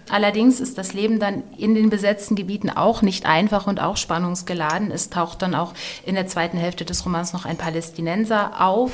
Allerdings 0.09 0.59
ist 0.61 0.79
das 0.79 0.95
Leben 0.95 1.19
dann 1.21 1.43
in 1.59 1.75
den 1.75 1.91
besetzten 1.91 2.35
Gebieten 2.35 2.71
auch 2.71 3.03
nicht 3.03 3.27
einfach 3.27 3.67
und 3.67 3.81
auch 3.81 3.99
spannungsgeladen. 3.99 4.91
Es 4.91 5.11
taucht 5.11 5.43
dann 5.43 5.55
auch 5.55 5.75
in 6.07 6.15
der 6.15 6.29
zweiten 6.29 6.57
Hälfte 6.57 6.85
des 6.85 7.05
Romans 7.05 7.33
noch 7.35 7.45
ein 7.45 7.59
Palästinenser 7.59 8.61
auf, 8.61 8.93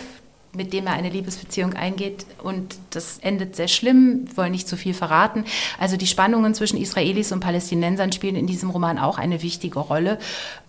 mit 0.55 0.73
dem 0.73 0.87
er 0.87 0.95
eine 0.95 1.11
Liebesbeziehung 1.11 1.75
eingeht 1.75 2.27
und 2.43 2.77
das 2.91 3.19
endet 3.19 3.57
sehr 3.57 3.69
schlimm, 3.69 4.25
wir 4.27 4.37
wollen 4.37 4.53
nicht 4.53 4.69
zu 4.69 4.77
viel 4.77 4.95
verraten. 4.95 5.45
Also 5.79 5.97
die 5.97 6.07
Spannungen 6.07 6.55
zwischen 6.55 6.81
Israelis 6.81 7.33
und 7.33 7.41
Palästinensern 7.41 8.13
spielen 8.13 8.37
in 8.37 8.47
diesem 8.47 8.71
Roman 8.71 8.99
auch 8.99 9.19
eine 9.19 9.43
wichtige 9.43 9.79
Rolle. 9.79 10.19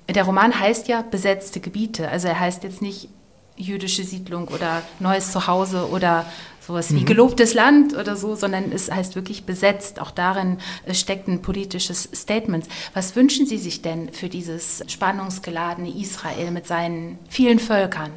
Der 0.10 0.24
Roman 0.24 0.60
heißt 0.60 0.88
ja 0.88 1.02
besetzte 1.02 1.60
Gebiete, 1.60 2.10
also 2.10 2.28
er 2.28 2.40
heißt 2.40 2.64
jetzt 2.64 2.82
nicht 2.82 3.10
jüdische 3.58 4.04
Siedlung 4.04 4.48
oder 4.50 4.82
neues 5.00 5.32
Zuhause 5.32 5.90
oder 5.90 6.26
sowas 6.66 6.94
wie 6.94 7.02
mhm. 7.02 7.06
gelobtes 7.06 7.54
Land 7.54 7.96
oder 7.96 8.16
so, 8.16 8.36
sondern 8.36 8.72
es 8.72 8.92
heißt 8.92 9.16
wirklich 9.16 9.46
besetzt. 9.46 10.02
Auch 10.02 10.12
darin 10.12 10.58
steckt 10.92 11.28
ein 11.28 11.42
politisches 11.42 12.10
Statement. 12.14 12.68
Was 12.94 13.16
wünschen 13.16 13.46
Sie 13.46 13.58
sich 13.58 13.82
denn 13.82 14.12
für 14.12 14.30
dieses 14.30 14.84
spannungsgeladene 14.88 15.90
Israel 15.90 16.52
mit 16.52 16.68
seinen 16.68 17.20
vielen 17.30 17.60
Völkern? 17.60 18.12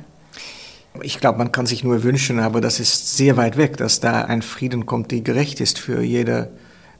Ich 1.02 1.20
glaube, 1.20 1.38
man 1.38 1.52
kann 1.52 1.66
sich 1.66 1.84
nur 1.84 2.02
wünschen, 2.02 2.40
aber 2.40 2.60
das 2.60 2.80
ist 2.80 3.16
sehr 3.16 3.36
weit 3.36 3.56
weg, 3.56 3.76
dass 3.76 4.00
da 4.00 4.22
ein 4.22 4.42
Frieden 4.42 4.86
kommt, 4.86 5.10
der 5.10 5.20
gerecht 5.20 5.60
ist 5.60 5.78
für 5.78 6.02
jeder, 6.02 6.50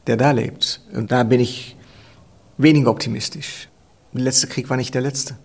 der 0.07 0.17
da 0.17 0.31
lebt. 0.31 0.81
Und 0.93 1.13
da 1.13 1.23
bin 1.23 1.41
ich 1.41 1.77
weniger 2.57 2.91
optimistisch. 2.91 3.69
Der 4.13 4.23
letzte 4.23 4.47
Krieg 4.47 4.69
war 4.71 4.77
nicht 4.77 4.95
der 4.95 5.03
letzte. 5.03 5.37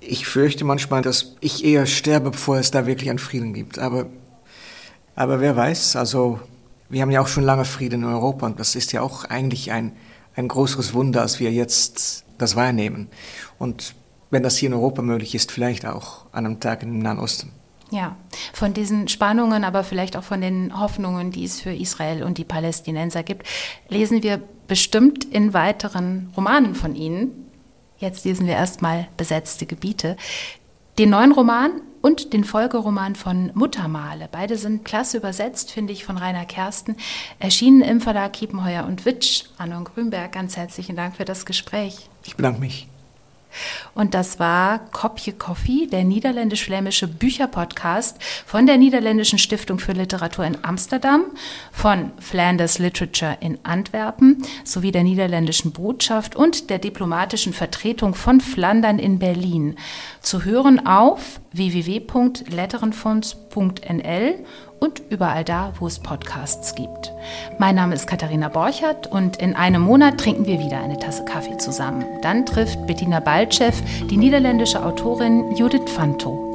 Ich 0.00 0.26
fürchte 0.26 0.64
manchmal, 0.64 1.02
dass 1.02 1.36
ich 1.40 1.64
eher 1.64 1.86
sterbe, 1.86 2.30
bevor 2.30 2.58
es 2.58 2.70
da 2.70 2.86
wirklich 2.86 3.10
einen 3.10 3.18
Frieden 3.18 3.52
gibt. 3.52 3.78
Aber, 3.78 4.06
aber 5.14 5.40
wer 5.40 5.56
weiß, 5.56 5.96
also 5.96 6.40
wir 6.88 7.02
haben 7.02 7.10
ja 7.10 7.20
auch 7.20 7.28
schon 7.28 7.44
lange 7.44 7.64
Frieden 7.64 8.02
in 8.02 8.08
Europa 8.08 8.46
und 8.46 8.60
das 8.60 8.74
ist 8.74 8.92
ja 8.92 9.02
auch 9.02 9.24
eigentlich 9.24 9.72
ein, 9.72 9.92
ein 10.34 10.48
größeres 10.48 10.94
Wunder, 10.94 11.22
als 11.22 11.40
wir 11.40 11.52
jetzt 11.52 12.24
das 12.38 12.56
wahrnehmen. 12.56 13.08
Und 13.58 13.94
wenn 14.30 14.42
das 14.42 14.56
hier 14.56 14.68
in 14.68 14.74
Europa 14.74 15.02
möglich 15.02 15.34
ist, 15.34 15.52
vielleicht 15.52 15.86
auch 15.86 16.26
an 16.32 16.46
einem 16.46 16.60
Tag 16.60 16.82
im 16.82 16.98
Nahen 16.98 17.18
Osten. 17.18 17.52
Ja, 17.90 18.16
von 18.52 18.74
diesen 18.74 19.08
Spannungen, 19.08 19.64
aber 19.64 19.82
vielleicht 19.82 20.16
auch 20.16 20.22
von 20.22 20.42
den 20.42 20.78
Hoffnungen, 20.78 21.30
die 21.30 21.44
es 21.44 21.60
für 21.60 21.72
Israel 21.72 22.22
und 22.22 22.36
die 22.36 22.44
Palästinenser 22.44 23.22
gibt, 23.22 23.46
lesen 23.88 24.22
wir 24.22 24.42
bestimmt 24.66 25.24
in 25.24 25.54
weiteren 25.54 26.30
Romanen 26.36 26.74
von 26.74 26.94
Ihnen. 26.94 27.46
Jetzt 27.96 28.26
lesen 28.26 28.46
wir 28.46 28.54
erstmal 28.54 29.08
Besetzte 29.16 29.64
Gebiete. 29.64 30.16
Den 30.98 31.10
neuen 31.10 31.32
Roman 31.32 31.80
und 32.02 32.32
den 32.32 32.44
Folgeroman 32.44 33.16
von 33.16 33.50
Muttermale. 33.54 34.28
Beide 34.30 34.58
sind 34.58 34.84
klasse 34.84 35.16
übersetzt, 35.16 35.72
finde 35.72 35.92
ich, 35.92 36.04
von 36.04 36.18
Rainer 36.18 36.44
Kersten. 36.44 36.96
Erschienen 37.38 37.80
im 37.80 38.00
Verlag 38.00 38.34
Kiepenheuer 38.34 38.84
und 38.84 39.06
Witsch. 39.06 39.44
Anno 39.56 39.82
Grünberg, 39.82 40.30
ganz 40.30 40.56
herzlichen 40.56 40.94
Dank 40.94 41.16
für 41.16 41.24
das 41.24 41.46
Gespräch. 41.46 42.08
Ich 42.24 42.36
bedanke 42.36 42.60
mich. 42.60 42.86
Und 43.94 44.14
das 44.14 44.38
war 44.38 44.78
Kopje 44.92 45.32
Coffee, 45.32 45.86
der 45.86 46.04
niederländisch-flämische 46.04 47.08
Bücherpodcast 47.08 48.18
von 48.46 48.66
der 48.66 48.78
Niederländischen 48.78 49.38
Stiftung 49.38 49.78
für 49.78 49.92
Literatur 49.92 50.44
in 50.44 50.58
Amsterdam, 50.62 51.24
von 51.72 52.10
Flanders 52.18 52.78
Literature 52.78 53.38
in 53.40 53.58
Antwerpen 53.64 54.42
sowie 54.64 54.92
der 54.92 55.04
niederländischen 55.04 55.72
Botschaft 55.72 56.36
und 56.36 56.70
der 56.70 56.78
diplomatischen 56.78 57.52
Vertretung 57.52 58.14
von 58.14 58.40
Flandern 58.40 58.98
in 58.98 59.18
Berlin. 59.18 59.76
Zu 60.20 60.44
hören 60.44 60.86
auf 60.86 61.40
www.letterenfonds.nl 61.52 64.44
und 64.80 65.02
überall 65.10 65.44
da, 65.44 65.72
wo 65.78 65.86
es 65.86 65.98
Podcasts 65.98 66.74
gibt. 66.74 67.12
Mein 67.58 67.74
Name 67.74 67.94
ist 67.94 68.06
Katharina 68.06 68.48
Borchert 68.48 69.06
und 69.06 69.36
in 69.36 69.54
einem 69.54 69.82
Monat 69.82 70.18
trinken 70.18 70.46
wir 70.46 70.60
wieder 70.60 70.80
eine 70.80 70.98
Tasse 70.98 71.24
Kaffee 71.24 71.58
zusammen. 71.58 72.04
Dann 72.22 72.46
trifft 72.46 72.86
Bettina 72.86 73.20
Baltschew 73.20 73.72
die 74.10 74.16
niederländische 74.16 74.84
Autorin 74.84 75.54
Judith 75.56 75.90
Fanto. 75.90 76.47